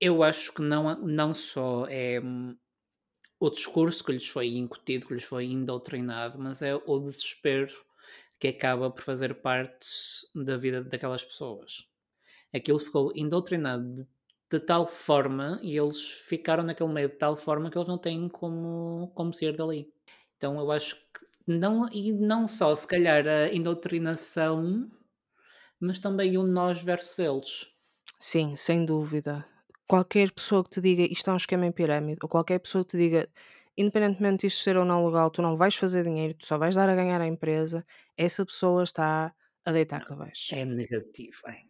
[0.00, 2.56] eu acho que não, não só é hum,
[3.38, 7.72] o discurso que lhes foi incutido, que lhes foi indoutrinado, mas é o desespero
[8.38, 9.86] que acaba por fazer parte
[10.34, 11.88] da vida daquelas pessoas.
[12.52, 14.06] Aquilo ficou indoutrinado de,
[14.50, 18.28] de, tal forma e eles ficaram naquele meio de tal forma que eles não têm
[18.28, 19.92] como, como sair dali.
[20.36, 20.96] Então eu acho
[21.46, 24.90] não, e não só se calhar a indoutrinação,
[25.80, 27.66] mas também o nós versus eles.
[28.20, 29.44] Sim, sem dúvida.
[29.86, 32.92] Qualquer pessoa que te diga isto é um esquema em pirâmide, ou qualquer pessoa que
[32.92, 33.28] te diga
[33.76, 36.88] independentemente disto ser ou não legal, tu não vais fazer dinheiro, tu só vais dar
[36.88, 37.84] a ganhar à empresa,
[38.16, 39.34] essa pessoa está
[39.64, 40.54] a deitar-te abaixo.
[40.54, 41.62] É negativo, é.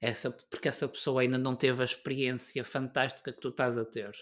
[0.00, 4.12] Essa, porque essa pessoa ainda não teve a experiência fantástica que tu estás a ter,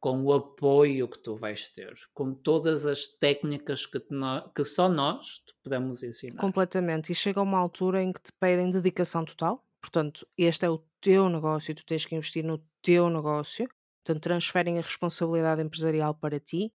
[0.00, 4.88] com o apoio que tu vais ter, com todas as técnicas que, no, que só
[4.88, 6.40] nós te podemos ensinar.
[6.40, 7.12] Completamente.
[7.12, 9.64] E chega uma altura em que te pedem dedicação total.
[9.80, 13.68] Portanto, este é o teu negócio, tu tens que investir no teu negócio
[14.06, 16.72] portanto, transferem a responsabilidade empresarial para ti.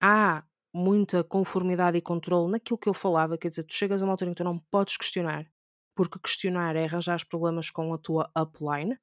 [0.00, 0.44] Há
[0.74, 4.30] muita conformidade e controle naquilo que eu falava, quer dizer, tu chegas a uma altura
[4.30, 5.46] em que tu não podes questionar,
[5.94, 8.98] porque questionar é arranjar problemas com a tua upline,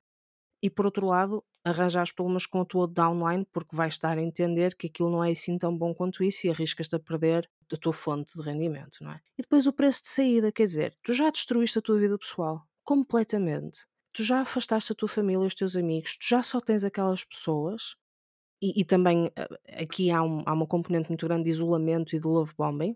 [0.62, 4.76] e por outro lado, arranjar problemas com a tua downline, porque vais estar a entender
[4.76, 7.94] que aquilo não é assim tão bom quanto isso e arriscas-te a perder a tua
[7.94, 9.20] fonte de rendimento, não é?
[9.38, 12.68] E depois o preço de saída, quer dizer, tu já destruíste a tua vida pessoal
[12.84, 17.26] completamente tu já afastaste a tua família, os teus amigos, tu já só tens aquelas
[17.26, 17.96] pessoas,
[18.62, 22.20] e, e também eh, aqui há, um, há uma componente muito grande de isolamento e
[22.20, 22.96] de love bombing.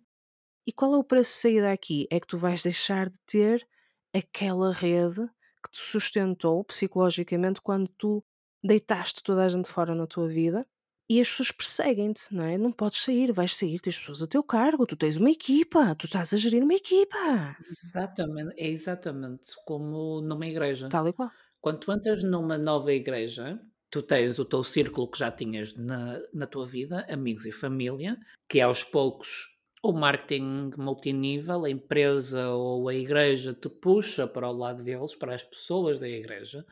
[0.65, 2.07] E qual é o preço de saída aqui?
[2.09, 3.67] É que tu vais deixar de ter
[4.13, 5.27] aquela rede
[5.63, 8.23] que te sustentou psicologicamente quando tu
[8.67, 10.65] deitaste toda a gente fora na tua vida
[11.09, 12.57] e as pessoas perseguem-te, não é?
[12.57, 16.05] Não podes sair, vais sair, tens pessoas a teu cargo, tu tens uma equipa, tu
[16.05, 17.55] estás a gerir uma equipa.
[17.59, 20.89] Exatamente, é exatamente como numa igreja.
[20.89, 21.31] Tal e qual.
[21.61, 23.59] Quando tu entras numa nova igreja,
[23.89, 28.17] Tu tens o teu círculo que já tinhas na, na tua vida, amigos e família,
[28.49, 34.51] que aos poucos o marketing multinível, a empresa ou a igreja te puxa para o
[34.51, 36.65] lado deles, para as pessoas da igreja,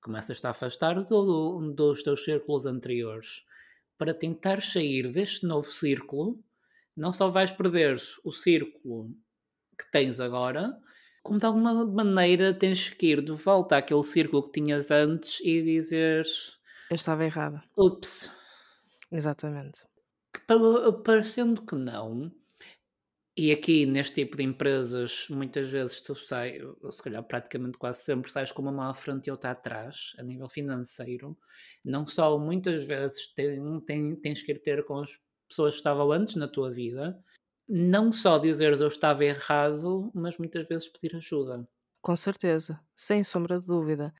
[0.00, 3.44] começas-te a afastar do, dos teus círculos anteriores
[3.98, 6.42] para tentar sair deste novo círculo.
[6.96, 9.10] Não só vais perder o círculo
[9.78, 10.76] que tens agora,
[11.22, 15.62] como de alguma maneira tens que ir de volta àquele círculo que tinhas antes e
[15.62, 16.24] dizer
[16.90, 17.62] Eu estava errada.
[17.76, 18.30] ups,
[19.10, 19.86] Exatamente.
[20.32, 22.30] que pa- parecendo que não,
[23.38, 28.00] e aqui neste tipo de empresas muitas vezes tu sai, ou se calhar praticamente quase
[28.02, 31.38] sempre sais com uma mão à frente e outra atrás, a nível financeiro,
[31.84, 35.10] não só muitas vezes tem, tem- tens que ir ter com as
[35.48, 37.18] pessoas que estavam antes na tua vida,
[37.68, 41.68] não só dizeres eu estava errado, mas muitas vezes pedir ajuda.
[42.02, 42.80] Com certeza.
[42.94, 44.12] Sem sombra de dúvida.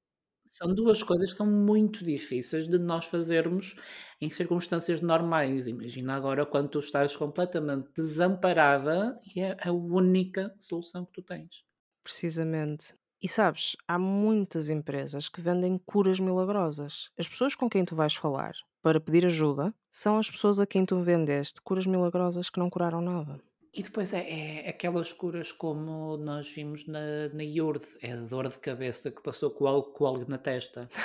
[0.51, 3.76] São duas coisas que são muito difíceis de nós fazermos
[4.20, 5.66] em circunstâncias normais.
[5.66, 11.64] Imagina agora quando tu estás completamente desamparada e é a única solução que tu tens.
[12.03, 12.94] Precisamente.
[13.20, 17.11] E sabes, há muitas empresas que vendem curas milagrosas.
[17.18, 20.86] As pessoas com quem tu vais falar para pedir ajuda são as pessoas a quem
[20.86, 23.47] tu vendeste curas milagrosas que não curaram nada.
[23.72, 28.48] E depois é, é aquelas curas como nós vimos na, na IURD, é a dor
[28.48, 30.88] de cabeça que passou com o com o óleo na testa.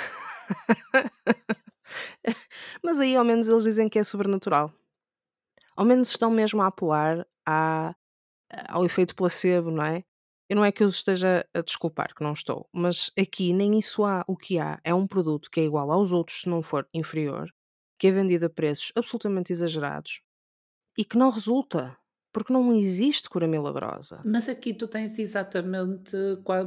[2.82, 4.72] Mas aí ao menos eles dizem que é sobrenatural.
[5.76, 7.94] Ao menos estão mesmo a apelar à-
[8.68, 10.04] ao efeito placebo, não é?
[10.48, 14.04] Eu não é que os esteja a desculpar, que não estou, mas aqui nem isso
[14.04, 14.22] há.
[14.26, 17.50] O que há é um produto que é igual aos outros, se não for inferior,
[17.98, 20.20] que é vendido a preços absolutamente exagerados
[20.98, 21.96] e que não resulta,
[22.34, 24.20] porque não existe cura milagrosa.
[24.24, 26.14] Mas aqui tu tens exatamente,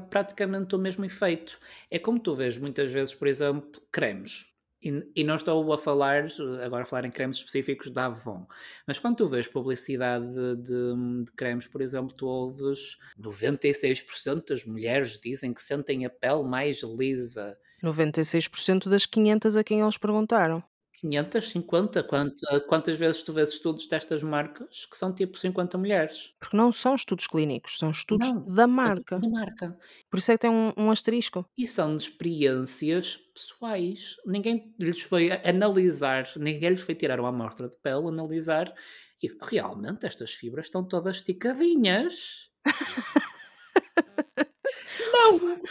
[0.09, 1.59] praticamente o mesmo efeito.
[1.91, 4.45] É como tu vês muitas vezes, por exemplo, cremes.
[4.81, 6.27] E, e não estou a falar,
[6.63, 8.45] agora a falar em cremes específicos da Avon,
[8.85, 14.63] mas quando tu vês publicidade de, de- de cremes, por exemplo, tu ouves 96% das
[14.65, 17.57] mulheres dizem que sentem a pele mais lisa.
[17.83, 20.63] 96% das 500 a quem eles perguntaram.
[20.99, 26.33] 550, quanta- quantas vezes tu vês estudos destas marcas que são tipo 50 mulheres?
[26.39, 29.19] Porque não são estudos clínicos, são estudos Não, da marca.
[29.19, 29.77] Da marca.
[30.09, 31.45] Por isso é que tem um, um asterisco.
[31.57, 34.15] E são de experiências pessoais.
[34.25, 38.73] Ninguém lhes foi analisar, ninguém lhes foi tirar uma amostra de pele, analisar
[39.21, 42.49] e realmente estas fibras estão todas esticadinhas.
[45.25, 45.61] Ainda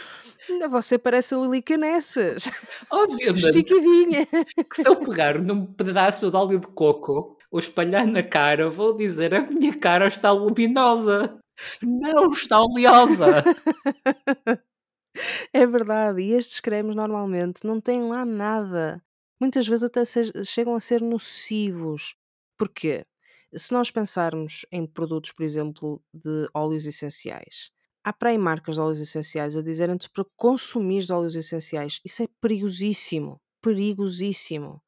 [0.69, 2.49] você parece a Lili Canessas.
[2.89, 4.25] Obviamente Esticadinha.
[4.25, 8.95] que se eu pegar num pedaço de óleo de coco ou espalhar na cara, vou
[8.95, 11.37] dizer a minha cara está luminosa.
[11.81, 13.43] Não está oleosa.
[15.51, 16.21] É verdade.
[16.21, 19.03] E estes cremes normalmente não têm lá nada.
[19.39, 20.03] Muitas vezes até
[20.43, 22.15] chegam a ser nocivos.
[22.57, 23.03] Porquê?
[23.55, 27.71] Se nós pensarmos em produtos, por exemplo, de óleos essenciais,
[28.07, 31.99] há para aí marcas de óleos essenciais a dizerem-te para consumir óleos essenciais.
[32.05, 33.41] Isso é perigosíssimo.
[33.61, 34.81] Perigosíssimo.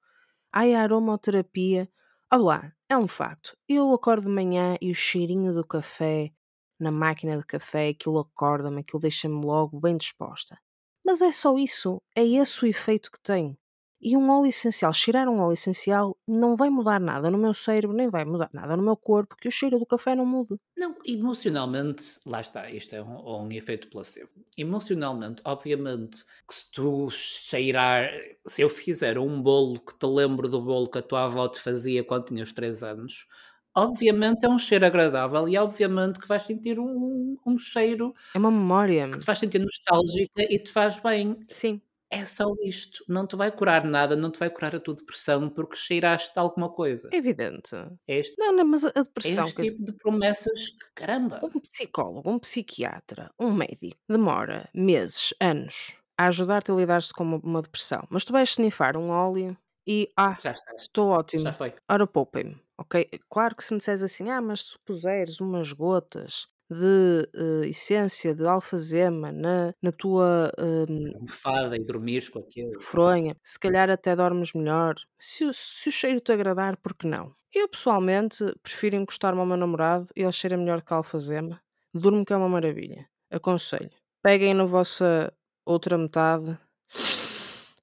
[0.54, 1.90] Ai, a aromaterapia.
[2.32, 3.58] Olá, é um facto.
[3.68, 6.32] Eu acordo de manhã e o cheirinho do café
[6.80, 10.58] na máquina de café, aquilo acorda-me, aquilo deixa-me logo bem disposta.
[11.06, 13.60] Mas é só isso, é esse o efeito que tem.
[14.02, 17.96] E um óleo essencial, cheirar um óleo essencial não vai mudar nada no meu cérebro,
[17.96, 20.56] nem vai mudar nada no meu corpo, que o cheiro do café não mude.
[20.78, 24.30] Não, emocionalmente, lá está, isto é um, um efeito placebo.
[24.58, 28.10] Emocionalmente, obviamente, que se tu cheirar,
[28.48, 31.60] se eu fizer um bolo que te lembro do bolo que a tua avó te
[31.60, 33.28] fazia quando tinhas 3 anos,
[33.76, 38.52] obviamente é um cheiro agradável e obviamente que vais sentir um, um cheiro É uma
[38.52, 39.08] memória.
[39.12, 41.38] que te faz sentir nostálgica e te faz bem.
[41.50, 41.82] Sim,
[42.12, 45.50] É só isto, não te vai curar nada, não te vai curar a tua depressão
[45.50, 47.16] porque cheiraste de alguma coisa.
[47.18, 47.76] evidente.
[48.08, 51.60] É este, Não, não, mas a é depressão, este dizer, tipo de promessas caramba, um
[51.60, 57.62] psicólogo, um psiquiatra, um médico, demora meses, anos a ajudar-te a lidar-se com uma, uma
[57.62, 58.06] depressão.
[58.10, 59.58] Mas tu vais snifar um óleo
[59.88, 61.44] e, ah, já estás, estou ótimo.
[61.44, 61.74] já foi.
[61.90, 63.10] Ora, poupem-me, ok?
[63.30, 67.28] Claro que se me disseres assim, ah, mas se puseres umas gotas de
[67.64, 72.80] eh, essência de alfazema na, na tua hum, almofada e dormires com aquilo.
[72.82, 74.96] fronha, se calhar até dormes melhor.
[75.18, 77.34] Se, o- se o cheiro te agradar, por que não?
[77.54, 81.60] Eu, pessoalmente, prefiro encostar-me ao meu namorado e ele cheira melhor que a alfazema.
[81.94, 83.08] Durmo que é uma maravilha.
[83.32, 83.90] Aconselho.
[84.22, 85.34] Peguem na vossa
[85.66, 86.56] outra metade,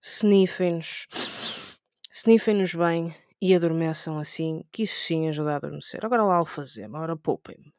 [0.01, 1.09] sniffem-nos,
[2.12, 6.05] sniffem-nos bem e adormeçam assim, que isso sim ajuda a adormecer.
[6.05, 7.72] Agora lá alfazema, ora poupem-me.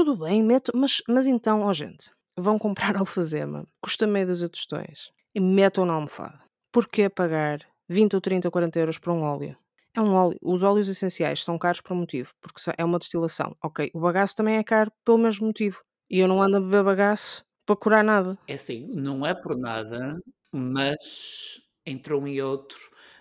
[0.00, 4.52] Tudo bem, meto, mas, mas então, ó gente, vão comprar alfazema, custa meio dúzia de
[4.52, 6.40] tostões, e metam na almofada.
[6.72, 9.54] Porquê pagar 20 ou 30 ou 40 euros por um óleo?
[9.94, 10.38] É um óleo.
[10.40, 13.54] Os óleos essenciais são caros por um motivo, porque é uma destilação.
[13.62, 15.82] Ok, o bagaço também é caro pelo mesmo motivo.
[16.08, 18.38] E eu não ando a beber bagaço para curar nada.
[18.48, 20.18] É assim, não é por nada,
[20.50, 22.78] mas entre um e outro,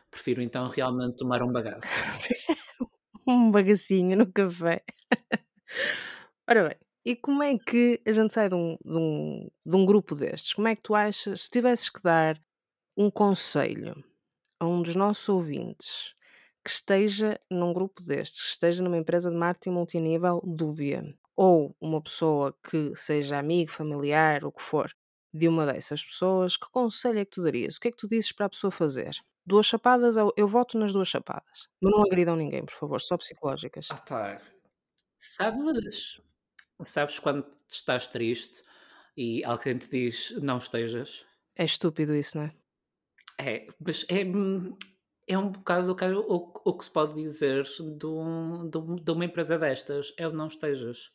[0.09, 1.89] prefiro então realmente tomar um bagaço.
[3.27, 4.81] um bagacinho no café.
[6.49, 9.85] Ora bem, e como é que a gente sai de um, de, um, de um
[9.85, 10.51] grupo destes?
[10.51, 12.41] Como é que tu achas, se tivesses que dar
[12.97, 14.03] um conselho
[14.59, 16.15] a um dos nossos ouvintes
[16.65, 21.03] que esteja num grupo destes, que esteja numa empresa de marketing multinível dúbia,
[21.35, 24.91] ou uma pessoa que seja amigo, familiar, o que for,
[25.31, 27.75] de uma dessas pessoas, que conselho é que tu darias?
[27.75, 29.11] O que é que tu dizes para a pessoa fazer?
[29.45, 31.69] Duas chapadas, eu, voto nas duas chapadas.
[31.79, 33.87] Mas não agridam ninguém, por favor, só psicológicas.
[33.91, 34.41] Ah pá,
[35.19, 36.19] sabes,
[36.83, 38.63] sabes quando estás triste
[39.17, 41.25] e alguém te diz não estejas?
[41.55, 42.55] É estúpido isso, não é?
[43.39, 44.23] É, mas é,
[45.27, 49.25] é um bocado o, que- o, que se pode dizer de, de um- de uma
[49.25, 51.11] empresa destas, é o não estejas.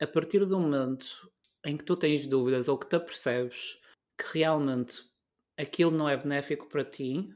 [0.00, 1.30] A partir do momento
[1.64, 3.80] em que tu tens dúvidas ou que te apercebes
[4.18, 5.04] que realmente
[5.58, 7.34] aquilo não é benéfico para ti,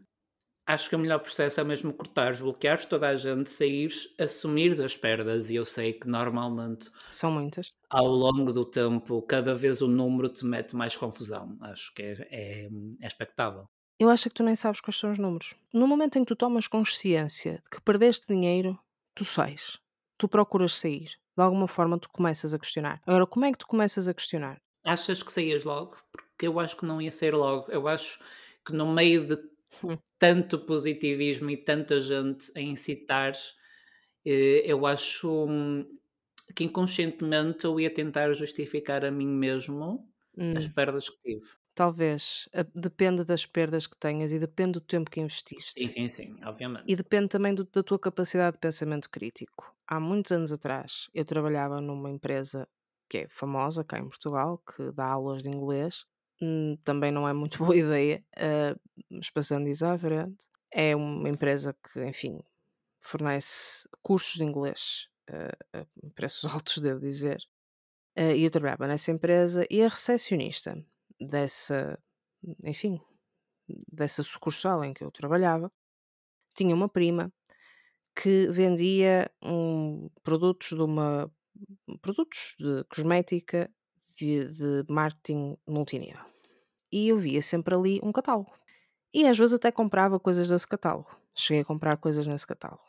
[0.67, 4.97] acho que o melhor processo é mesmo cortares, bloqueares toda a gente, saíres, assumires as
[4.97, 5.51] perdas.
[5.51, 7.73] E eu sei que normalmente, São muitas.
[7.91, 11.57] ao longo do tempo, cada vez o número te mete mais confusão.
[11.61, 12.69] Acho que é, é,
[13.01, 13.65] é expectável.
[14.01, 15.55] Eu acho que tu nem sabes quais são os números.
[15.73, 18.79] No momento em que tu tomas consciência de que perdeste dinheiro,
[19.15, 19.79] tu sais.
[20.19, 21.11] Tu procuras sair.
[21.37, 23.01] De alguma forma tu começas a questionar.
[23.07, 24.57] Agora, como é que tu começas a questionar?
[24.85, 25.97] Achas que saías logo?
[26.13, 27.71] Porque eu acho que não ia sair logo.
[27.71, 28.19] Eu acho
[28.67, 29.37] que no meio de
[29.83, 29.99] Hum.
[30.25, 33.33] Tanto positivismo e tanta gente a incitar,
[34.27, 35.99] eh, eu acho hum,
[36.57, 40.09] que inconscientemente eu ia tentar justificar a mim mesmo
[40.55, 41.47] as Hum, perdas que tive.
[41.75, 42.49] talvez.
[42.75, 45.21] Depende das perdas que tenhas e depende do tempo que
[45.75, 45.91] Sim, investiste.
[45.91, 46.89] sim, sim, obviamente.
[46.89, 49.75] E depende também do- da tua capacidade de pensamento crítico.
[49.89, 52.69] Há muitos anos atrás, eu trabalhava numa empresa
[53.11, 56.05] que é famosa cá em Portugal, que dá aulas de inglês.
[56.43, 58.25] Hum, também não é muito boa ideia,
[59.69, 60.45] isso à frente.
[60.71, 62.41] É uma empresa que, enfim,
[62.99, 67.39] fornece cursos de inglês ah, a preços altos, devo dizer.
[68.17, 70.77] Ah, e eu trabalhava nessa empresa e a recepcionista
[71.21, 71.99] dessa,
[72.63, 73.01] enfim,
[73.91, 75.73] dessa sucursal em que eu trabalhava
[76.55, 77.33] tinha uma prima
[78.15, 81.31] que vendia um, produtos de uma
[82.01, 83.71] produtos de cosmética
[84.17, 86.21] de, de marketing multinível.
[86.93, 88.53] E eu via sempre ali um catálogo.
[89.15, 91.17] E às vezes até comprava coisas desse catálogo.
[91.33, 92.83] Cheguei a comprar coisas nesse catálogo.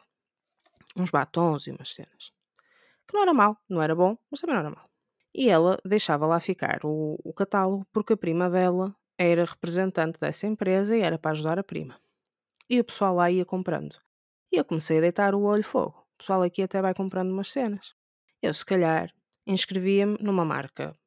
[0.96, 2.34] Uns batons e umas cenas.
[3.08, 4.90] Que não era mau, não era bom, mas também não era mau.
[5.32, 10.48] E ela deixava lá ficar o, o catálogo porque a prima dela era representante dessa
[10.48, 12.00] empresa e era para ajudar a prima.
[12.68, 13.96] E o pessoal lá ia comprando.
[14.52, 16.08] E eu comecei a deitar o olho fogo.
[16.16, 17.94] O pessoal aqui até vai comprando umas cenas.
[18.42, 19.14] Eu, se calhar,
[19.46, 20.98] inscrevia-me numa marca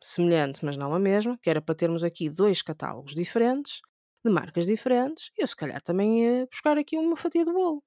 [0.00, 3.80] semelhante, mas não a mesma, que era para termos aqui dois catálogos diferentes,
[4.24, 7.82] de marcas diferentes, e eu, se calhar, também ia buscar aqui uma fatia de bolo.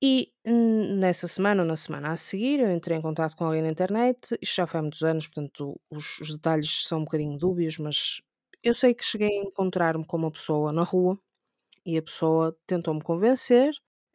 [0.00, 3.68] E nessa semana ou na semana a seguir, eu entrei em contato com alguém na
[3.68, 7.78] internet, isto já foi há muitos anos, portanto os, os detalhes são um bocadinho dúbios,
[7.78, 8.20] mas
[8.62, 11.18] eu sei que cheguei a encontrar-me com uma pessoa na rua
[11.84, 13.72] e a pessoa tentou-me convencer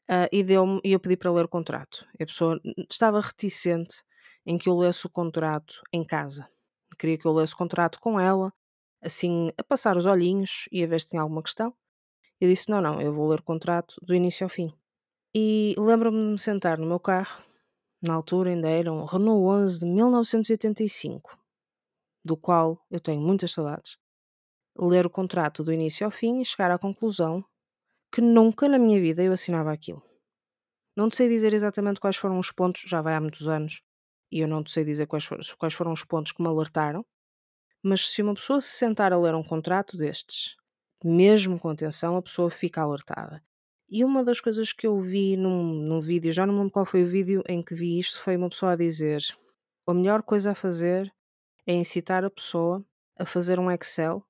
[0.08, 2.06] ah, e deu-me e eu pedi para ler o contrato.
[2.20, 2.60] A pessoa
[2.90, 4.04] estava reticente
[4.46, 6.48] em que eu lesse o contrato em casa.
[6.98, 8.54] Queria que eu lesse o contrato com ela,
[9.04, 11.74] assim, a passar os olhinhos e a ver se tinha alguma questão.
[12.42, 14.74] Eu disse: Não, não, eu vou ler o contrato do início ao fim.
[15.36, 17.44] E lembro-me de me sentar no meu carro,
[18.02, 21.38] na altura ainda era um Renault 11 de 1985,
[22.26, 23.98] do qual eu tenho muitas saudades.
[24.78, 27.44] Ler o contrato do início ao fim e chegar à conclusão
[28.14, 30.04] que nunca na minha vida eu assinava aquilo.
[30.96, 33.82] Não te sei dizer exatamente quais foram os pontos, já vai há muitos anos,
[34.32, 37.06] e eu não te sei dizer quais, for- quais foram os pontos que me alertaram,
[37.84, 40.56] mas se uma pessoa se sentar a ler um contrato destes,
[41.04, 43.44] mesmo com atenção, a pessoa fica alertada.
[43.90, 46.86] E uma das coisas que eu vi num, num vídeo, já não me lembro qual
[46.86, 49.22] foi o vídeo em que vi isto, foi uma pessoa a dizer:
[49.86, 51.14] a melhor coisa a fazer
[51.68, 52.84] é incitar a pessoa
[53.20, 54.26] a fazer um Excel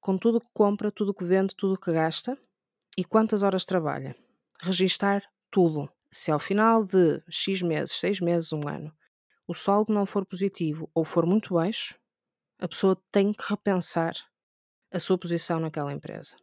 [0.00, 2.36] com tudo o que compra, tudo o que vende, tudo o que gasta
[2.96, 4.16] e quantas horas trabalha.
[4.62, 5.88] Registar tudo.
[6.10, 8.92] Se ao final de X meses, 6 meses, um ano,
[9.46, 11.98] o saldo não for positivo ou for muito baixo,
[12.58, 14.14] a pessoa tem que repensar
[14.92, 16.36] a sua posição naquela empresa.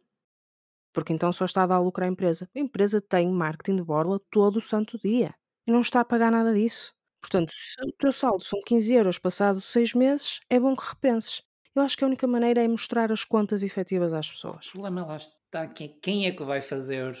[0.92, 2.48] Porque então só está a dar lucro à empresa.
[2.54, 5.34] A empresa tem marketing de borla todo o santo dia
[5.66, 6.92] e não está a pagar nada disso.
[7.20, 11.42] Portanto, se o teu saldo são 15 euros passado 6 meses, é bom que repenses.
[11.74, 14.66] Eu acho que a única maneira é mostrar as contas efetivas às pessoas.
[14.68, 15.16] O problema lá,
[15.52, 17.12] Tá aqui, quem é que vai fazer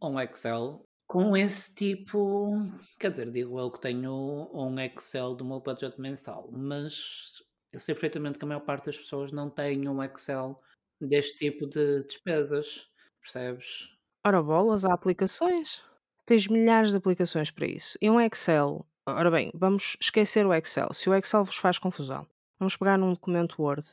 [0.00, 2.52] um Excel com esse tipo?
[3.00, 7.42] Quer dizer, digo eu que tenho um Excel do meu budget mensal, mas
[7.72, 10.60] eu sei perfeitamente que a maior parte das pessoas não tem um Excel
[11.00, 12.88] deste tipo de despesas,
[13.20, 13.96] percebes?
[14.26, 15.82] Ora bolas, há aplicações.
[16.26, 17.96] Tens milhares de aplicações para isso.
[18.00, 20.92] E um Excel, ora bem, vamos esquecer o Excel.
[20.92, 22.26] Se o Excel vos faz confusão,
[22.58, 23.86] vamos pegar num documento Word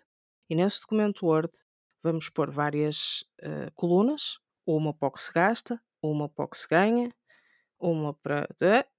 [0.49, 1.51] e nesse documento Word
[2.03, 6.57] vamos pôr várias uh, colunas, uma para o que se gasta, uma para o que
[6.57, 7.13] se ganha,
[7.79, 8.47] uma para.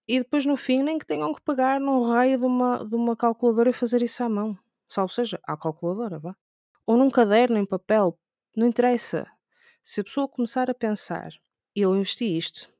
[0.06, 3.16] E depois no fim nem que tenham que pegar num raio de uma, de uma
[3.16, 4.58] calculadora e fazer isso à mão.
[4.88, 6.34] Salvo seja, à calculadora, vá.
[6.86, 8.18] Ou num caderno em papel,
[8.56, 9.26] não interessa.
[9.82, 11.30] Se a pessoa começar a pensar,
[11.74, 12.72] eu investi isto,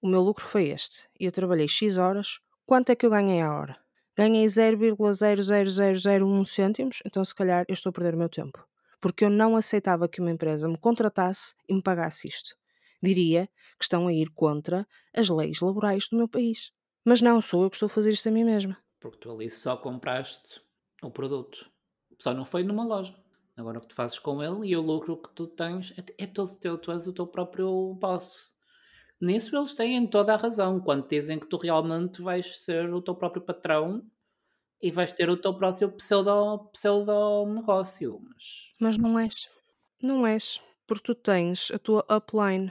[0.00, 3.40] o meu lucro foi este, e eu trabalhei X horas, quanto é que eu ganhei
[3.40, 3.78] a hora?
[4.16, 8.64] Ganhei 0,00001 cêntimos, então se calhar eu estou a perder o meu tempo
[9.04, 12.56] porque eu não aceitava que uma empresa me contratasse e me pagasse isto.
[13.02, 16.72] Diria que estão a ir contra as leis laborais do meu país.
[17.04, 18.78] Mas não sou eu que estou a fazer isto a mim mesma.
[18.98, 20.58] Porque tu ali só compraste
[21.08, 21.70] o produto.
[22.18, 23.14] Só não foi numa loja.
[23.56, 26.26] Agora o que tu fazes com ele e o lucro que tu tens é, é
[26.26, 28.52] todo teu, tu és o teu próprio boss.
[29.20, 30.80] Nisso eles têm toda a razão.
[30.80, 34.04] Quando dizem que tu realmente vais ser o teu próprio patrão
[34.82, 38.20] e vais ter o teu próximo pseudo, pseudo negócio.
[38.22, 38.74] Mas...
[38.78, 39.48] mas não és.
[40.02, 40.60] Não és.
[40.86, 42.70] Porque tu tens a tua upline.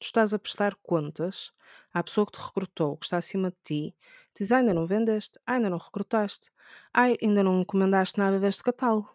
[0.00, 1.52] Tu estás a prestar contas
[1.92, 3.96] à pessoa que te recrutou, que está acima de ti,
[4.36, 6.50] diz: ainda não vendeste, ainda não recrutaste,
[6.92, 9.14] ah, ainda não encomendaste nada deste catálogo.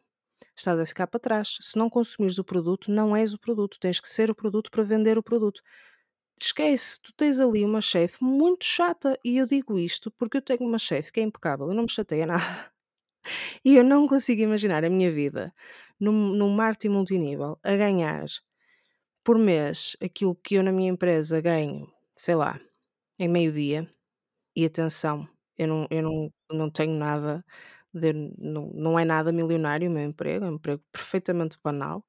[0.55, 1.57] Estás a ficar para trás.
[1.61, 3.79] Se não consumires o produto, não és o produto.
[3.79, 5.61] Tens que ser o produto para vender o produto
[6.45, 9.17] esquece, tu tens ali uma chefe muito chata.
[9.23, 11.89] E eu digo isto porque eu tenho uma chefe que é impecável e não me
[11.89, 12.43] chateia nada.
[13.63, 15.53] E eu não consigo imaginar a minha vida
[15.99, 18.25] num, num marketing multinível a ganhar
[19.23, 22.59] por mês aquilo que eu na minha empresa ganho, sei lá,
[23.19, 23.87] em meio-dia.
[24.55, 27.45] E atenção, eu não, eu não, não tenho nada,
[27.93, 32.05] de, não, não é nada milionário o meu emprego, é um emprego perfeitamente banal.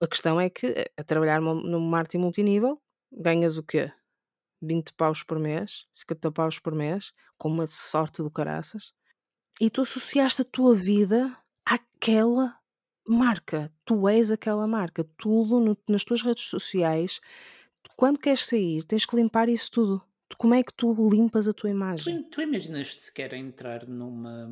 [0.00, 2.80] A questão é que eh, a trabalhar num marketing multinível
[3.12, 3.92] ganhas o quê?
[4.62, 8.92] 20 paus por mês, 50 paus por mês, com uma sorte do caraças,
[9.60, 11.36] e tu associaste a tua vida
[11.66, 12.56] àquela
[13.06, 13.72] marca.
[13.84, 15.04] Tu és aquela marca.
[15.16, 17.20] Tudo no, nas tuas redes sociais,
[17.96, 20.02] quando queres sair, tens que limpar isso tudo.
[20.36, 22.22] Como é que tu limpas a tua imagem?
[22.24, 24.48] Tu, tu imaginas sequer entrar numa,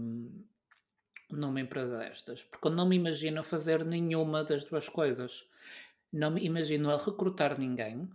[1.30, 2.44] numa empresa destas?
[2.44, 5.48] Porque eu não me imagino fazer nenhuma das duas coisas.
[6.12, 8.08] Não me imagino a recrutar ninguém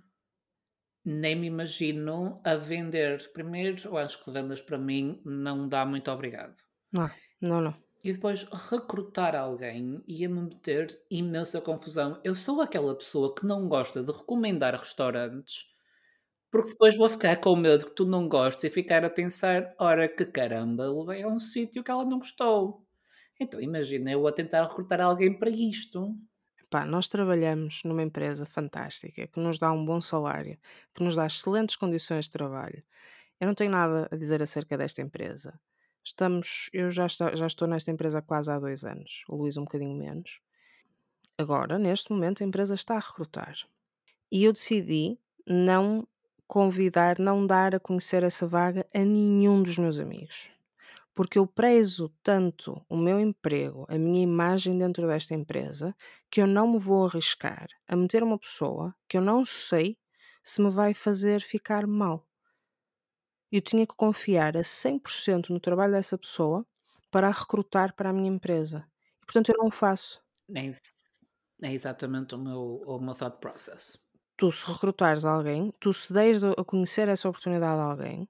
[1.03, 3.31] nem me imagino a vender.
[3.33, 6.55] Primeiro, eu acho que vendas para mim não dá muito obrigado.
[6.91, 7.09] Não,
[7.39, 7.75] não, não.
[8.03, 12.19] E depois recrutar alguém ia-me meter imensa confusão.
[12.23, 15.70] Eu sou aquela pessoa que não gosta de recomendar restaurantes
[16.51, 20.07] porque depois vou ficar com medo que tu não gostes e ficar a pensar: ora
[20.09, 22.85] que caramba, levei a um sítio que ela não gostou.
[23.39, 26.15] Então imagina eu a tentar recrutar alguém para isto.
[26.69, 30.57] Pá, nós trabalhamos numa empresa fantástica que nos dá um bom salário,
[30.93, 32.83] que nos dá excelentes condições de trabalho.
[33.39, 35.59] Eu não tenho nada a dizer acerca desta empresa.
[36.03, 39.95] Estamos, eu já já estou nesta empresa quase há dois anos, o Luís um bocadinho
[39.97, 40.39] menos.
[41.37, 43.55] Agora, neste momento, a empresa está a recrutar.
[44.31, 46.07] E eu decidi não
[46.51, 50.51] convidar, não dar a conhecer essa vaga a nenhum dos meus amigos
[51.13, 55.95] porque eu prezo tanto o meu emprego, a minha imagem dentro desta empresa,
[56.29, 59.97] que eu não me vou arriscar a meter uma pessoa que eu não sei
[60.43, 62.27] se me vai fazer ficar mal.
[63.51, 66.65] Eu tinha que confiar a 100% no trabalho dessa pessoa
[67.11, 68.87] para a recrutar para a minha empresa.
[69.21, 70.23] E, portanto, eu não faço.
[70.55, 70.69] É,
[71.61, 74.01] é exatamente o meu, o meu thought process.
[74.41, 78.27] Tu, se recrutares alguém, tu se deres a conhecer essa oportunidade a alguém,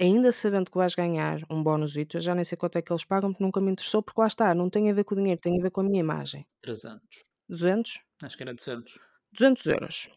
[0.00, 3.04] ainda sabendo que vais ganhar um bónus, eu já nem sei quanto é que eles
[3.04, 5.38] pagam, porque nunca me interessou, porque lá está, não tem a ver com o dinheiro,
[5.38, 6.46] tem a ver com a minha imagem.
[6.62, 7.24] 300.
[7.46, 8.00] 200?
[8.22, 9.00] Acho que era 200.
[9.32, 10.10] 200 euros.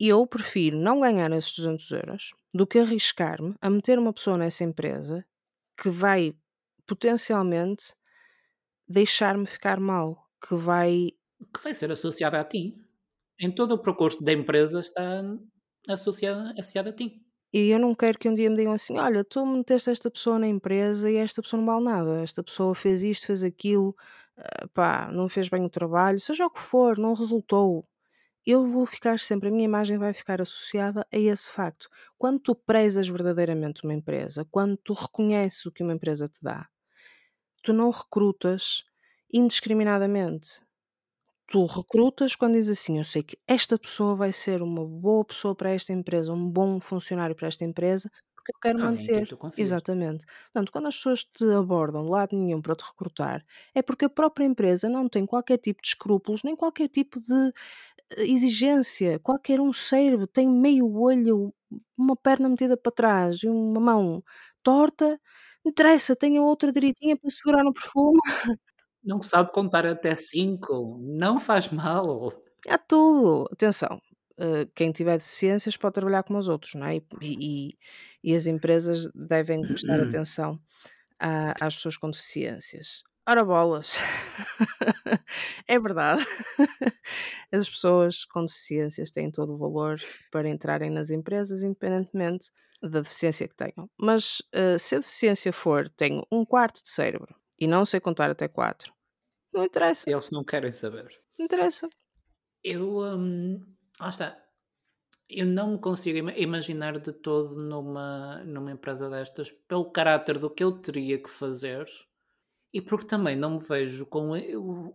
[0.00, 4.38] E eu prefiro não ganhar esses 200 euros do que arriscar-me a meter uma pessoa
[4.38, 5.26] nessa empresa
[5.76, 6.34] que vai
[6.86, 7.94] potencialmente
[8.88, 11.10] deixar-me ficar mal, que vai.
[11.52, 12.74] Que vai ser associada a ti.
[13.40, 15.22] Em todo o percurso da empresa está
[15.88, 17.22] associada, associada a ti.
[17.52, 20.38] E eu não quero que um dia me digam assim: olha, tu meteste esta pessoa
[20.38, 22.22] na empresa e esta pessoa não vale nada.
[22.22, 23.94] Esta pessoa fez isto, fez aquilo,
[24.38, 27.86] uh, pá, não fez bem o trabalho, seja o que for, não resultou.
[28.44, 31.88] Eu vou ficar sempre, a minha imagem vai ficar associada a esse facto.
[32.18, 36.68] Quando tu prezas verdadeiramente uma empresa, quando tu reconheces o que uma empresa te dá,
[37.62, 38.84] tu não recrutas
[39.32, 40.60] indiscriminadamente.
[41.48, 45.54] Tu recrutas quando dizes assim: "Eu sei que esta pessoa vai ser uma boa pessoa
[45.54, 49.26] para esta empresa, um bom funcionário para esta empresa, porque eu quero Alguém quem manter".
[49.26, 49.82] tu confias.
[49.90, 50.24] Exatamente.
[50.52, 53.44] Portanto, quando as pessoas te abordam de lado nenhum para te recrutar,
[53.74, 57.48] é porque a própria empresa não tem qualquer tipo de escrúpulos, nem qualquer tipo de,
[58.18, 59.18] eh, exigência.
[59.20, 61.54] Qualquer um cérebro tem meio olho,
[61.98, 64.22] uma perna metida para trás e uma mão
[64.62, 65.20] torta,
[65.64, 68.20] não interessa, tenha outra direitinha para segurar no perfume.
[69.04, 72.32] Não sabe contar até 5, não faz mal.
[72.68, 73.48] Há tudo.
[73.52, 74.00] Atenção,
[74.38, 76.96] eh, quem tiver deficiências pode trabalhar como os outros, não é?
[76.96, 77.78] E e
[78.24, 80.60] e as empresas devem prestar atenção
[81.20, 83.02] a às pessoas com deficiências.
[83.28, 83.96] Ora bolas,
[85.68, 86.24] é verdade.
[87.52, 89.96] As pessoas com deficiências têm todo o valor
[90.30, 92.50] para entrarem nas empresas, independentemente
[92.82, 93.88] da deficiência que tenham.
[94.00, 98.30] Mas, eh, se a deficiência for: "Tenho um quarto de cérebro e não sei contar
[98.30, 98.92] até 4",
[99.52, 101.08] não interessa, Eles não querem saber.
[101.38, 101.88] não interessa.
[102.64, 103.64] Eu, hum,
[104.00, 104.38] lá está.
[105.28, 110.50] Eu não me consigo ima- imaginar de todo numa, numa empresa destas pelo caráter do
[110.50, 111.86] que eu teria que fazer
[112.72, 114.94] e porque também não me vejo com e- o-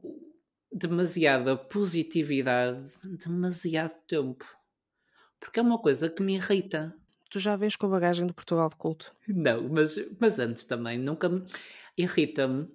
[0.71, 4.45] demasiada positividade demasiado tempo.
[5.39, 6.95] Porque é uma coisa que me irrita.
[7.31, 9.13] Tu já vens com a bagagem do Portugal de culto.
[9.27, 11.45] Não, mas, mas antes também nunca me
[11.97, 12.67] irrita-me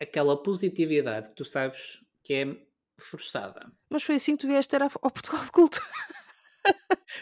[0.00, 2.66] aquela positividade que tu sabes que é
[2.98, 3.72] forçada.
[3.88, 5.80] Mas foi assim que tu vieste ter ao Portugal de culto.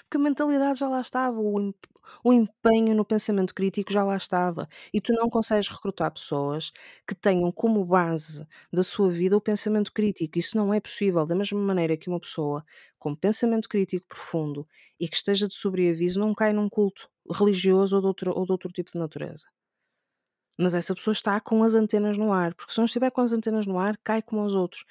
[0.04, 1.74] Porque a mentalidade já lá estava, o
[2.22, 4.68] o empenho no pensamento crítico já lá estava.
[4.92, 6.72] E tu não consegues recrutar pessoas
[7.06, 10.38] que tenham como base da sua vida o pensamento crítico.
[10.38, 11.26] Isso não é possível.
[11.26, 12.64] Da mesma maneira que uma pessoa
[12.98, 14.66] com pensamento crítico profundo
[14.98, 18.52] e que esteja de sobreaviso não cai num culto religioso ou de outro ou de
[18.52, 19.46] outro tipo de natureza.
[20.58, 23.32] Mas essa pessoa está com as antenas no ar, porque se não estiver com as
[23.32, 24.84] antenas no ar, cai como os outros.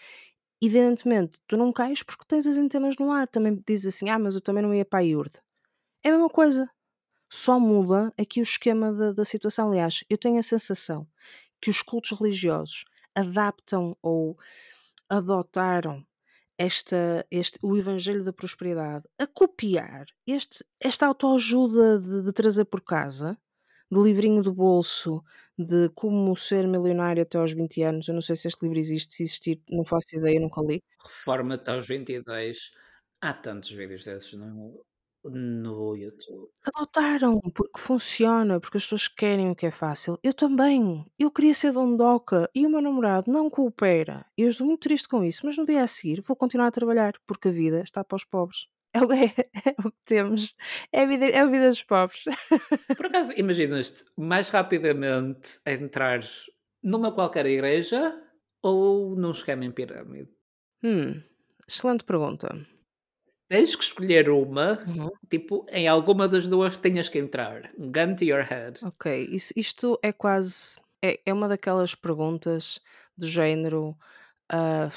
[0.61, 3.27] Evidentemente, tu não cais porque tens as antenas no ar.
[3.27, 5.33] Também dizes assim: "Ah, mas eu também não ia para a IURD".
[6.03, 6.69] É a mesma coisa,
[7.31, 9.69] só muda aqui o esquema da da situação.
[9.69, 11.07] Aliás, eu tenho a sensação
[11.61, 12.85] que os cultos religiosos
[13.15, 14.37] adaptam ou
[15.09, 16.05] adotaram
[16.57, 22.81] esta este o evangelho da prosperidade a copiar este esta autoajuda de de trazer por
[22.81, 23.37] casa,
[23.93, 25.23] de livrinho do bolso,
[25.57, 28.07] de como ser milionário até aos 20 anos.
[28.07, 30.81] Eu não sei se este livro existe, se existir, não faço ideia, nunca li.
[31.03, 32.71] Reforma-te aos 22.
[33.21, 34.83] Há tantos vídeos desses no,
[35.23, 36.49] no YouTube.
[36.65, 40.19] Adotaram, porque funciona, porque as pessoas querem o que é fácil.
[40.23, 41.05] Eu também.
[41.17, 44.25] Eu queria ser dondoca e o meu namorado não coopera.
[44.37, 46.71] E eu estou muito triste com isso, mas no dia a seguir vou continuar a
[46.71, 48.67] trabalhar, porque a vida está para os pobres.
[48.93, 50.55] É o, é, é o que temos.
[50.91, 52.23] É a, vida, é a vida dos pobres.
[52.95, 56.19] Por acaso, imaginas-te mais rapidamente entrar
[56.83, 58.15] numa qualquer igreja
[58.61, 60.29] ou num esquema em pirâmide?
[60.83, 61.21] Hum,
[61.67, 62.49] excelente pergunta.
[63.49, 65.09] Tens que escolher uma, Uhum.
[65.29, 67.71] tipo, em alguma das duas tenhas que entrar.
[67.77, 68.79] Gun to your head.
[68.85, 70.79] Ok, isso- isto é quase.
[71.03, 72.79] É, é uma daquelas perguntas
[73.17, 73.97] do género.
[74.49, 74.91] ah,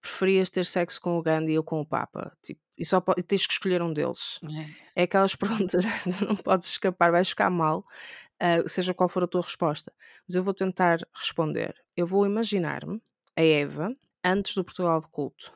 [0.00, 2.36] preferias ter sexo com o Gandhi ou com o Papa?
[2.42, 4.40] Tipo, e só e tens que escolher um deles.
[4.94, 5.84] É aquelas perguntas,
[6.20, 7.84] não podes escapar, vais ficar mal,
[8.38, 9.92] ah, seja qual for a tua resposta.
[10.28, 11.74] Mas eu vou tentar responder.
[11.96, 13.00] Eu vou imaginar-me
[13.34, 13.94] a Eva
[14.24, 15.55] antes do Portugal de culto.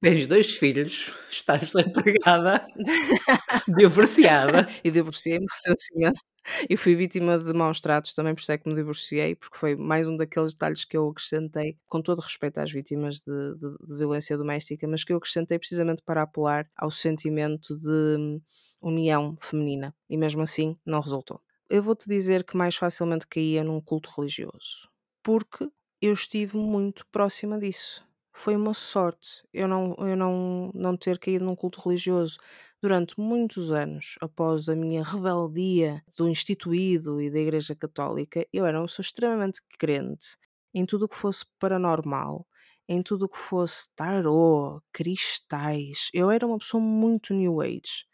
[0.00, 2.66] Tens dois filhos, estás desempregada,
[3.76, 4.68] divorciada.
[4.82, 6.20] e divorciei-me recentemente.
[6.68, 9.74] E fui vítima de maus tratos também, por isso é que me divorciei, porque foi
[9.76, 13.96] mais um daqueles detalhes que eu acrescentei, com todo respeito às vítimas de, de- de
[13.96, 18.40] violência doméstica, mas que eu acrescentei precisamente para apelar ao sentimento de hum,
[18.80, 19.94] união feminina.
[20.08, 21.40] E mesmo assim, não resultou.
[21.70, 24.88] Eu vou-te dizer que mais facilmente caía num culto religioso,
[25.22, 25.66] porque
[26.00, 28.04] eu estive muito próxima disso.
[28.36, 32.38] Foi uma sorte eu não, eu não, não ter caído num culto religioso
[32.82, 38.78] durante muitos anos, após a minha rebeldia do instituído e da Igreja Católica, eu era
[38.78, 40.36] uma pessoa extremamente crente
[40.74, 42.46] em tudo o que fosse paranormal,
[42.88, 46.10] em tudo o que fosse tarô, cristais.
[46.12, 48.04] Eu era uma pessoa muito New Age,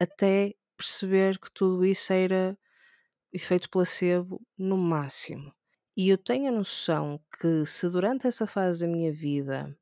[0.00, 2.58] até perceber que tudo isso era
[3.32, 5.52] efeito placebo no máximo.
[5.96, 9.76] E eu tenho a noção que se durante essa fase da minha vida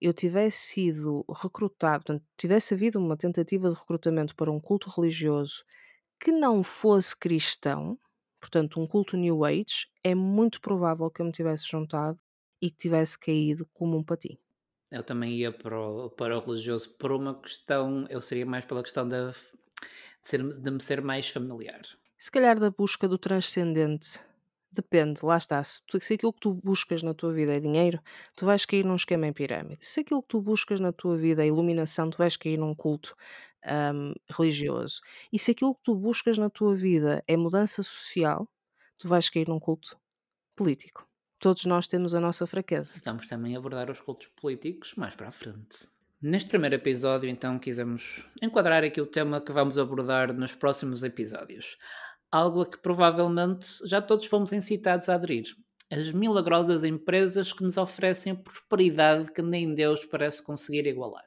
[0.00, 5.64] eu tivesse sido recrutado, portanto, tivesse havido uma tentativa de recrutamento para um culto religioso
[6.20, 7.98] que não fosse cristão,
[8.40, 12.18] portanto, um culto New Age, é muito provável que eu me tivesse juntado
[12.62, 14.38] e que tivesse caído como um patinho.
[14.90, 18.82] Eu também ia para o, para o religioso por uma questão, eu seria mais pela
[18.82, 19.16] questão de,
[20.22, 21.82] ser, de me ser mais familiar.
[22.16, 24.20] Se calhar da busca do transcendente
[24.70, 25.62] Depende, lá está.
[25.64, 28.00] Se, tu- se aquilo que tu buscas na tua vida é dinheiro,
[28.36, 29.78] tu vais cair num esquema em pirâmide.
[29.84, 33.16] Se aquilo que tu buscas na tua vida é iluminação, tu vais cair num culto
[33.64, 35.00] ahm, religioso.
[35.32, 38.46] E se aquilo que tu buscas na tua vida é mudança social,
[38.98, 39.98] tu vais cair num culto
[40.54, 41.06] político.
[41.38, 42.92] Todos nós temos a nossa fraqueza.
[43.04, 45.88] Vamos também abordar os cultos políticos mais para a frente.
[46.20, 51.78] Neste primeiro episódio, então, quisemos enquadrar aqui o tema que vamos abordar nos próximos episódios.
[52.30, 55.46] Algo a que provavelmente já todos fomos incitados a aderir.
[55.90, 61.24] As milagrosas empresas que nos oferecem a prosperidade que nem Deus parece conseguir igualar.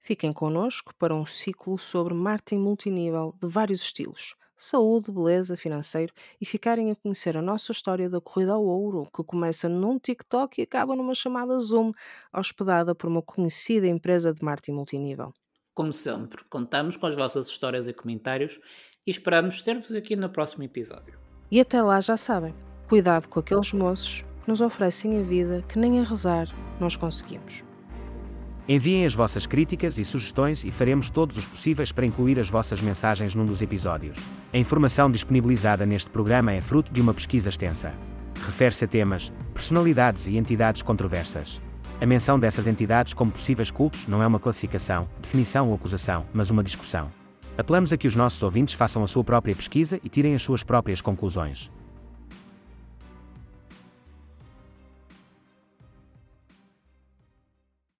[0.00, 6.46] Fiquem connosco para um ciclo sobre marketing multinível de vários estilos, saúde, beleza, financeiro e
[6.46, 10.64] ficarem a conhecer a nossa história da corrida ao ouro, que começa num TikTok e
[10.64, 11.92] acaba numa chamada Zoom,
[12.32, 15.32] hospedada por uma conhecida empresa de marketing multinível.
[15.74, 18.60] Como sempre, contamos com as vossas histórias e comentários
[19.08, 21.14] e esperamos ter-vos aqui no próximo episódio.
[21.50, 22.54] E até lá já sabem,
[22.86, 26.46] cuidado com aqueles moços que nos oferecem a vida que nem a rezar
[26.78, 27.64] nós conseguimos.
[28.68, 32.82] Enviem as vossas críticas e sugestões e faremos todos os possíveis para incluir as vossas
[32.82, 34.18] mensagens num dos episódios.
[34.52, 37.94] A informação disponibilizada neste programa é fruto de uma pesquisa extensa.
[38.44, 41.62] Refere-se a temas, personalidades e entidades controversas.
[41.98, 46.50] A menção dessas entidades como possíveis cultos não é uma classificação, definição ou acusação, mas
[46.50, 47.10] uma discussão.
[47.58, 50.62] Apelamos a que os nossos ouvintes façam a sua própria pesquisa e tirem as suas
[50.62, 51.68] próprias conclusões.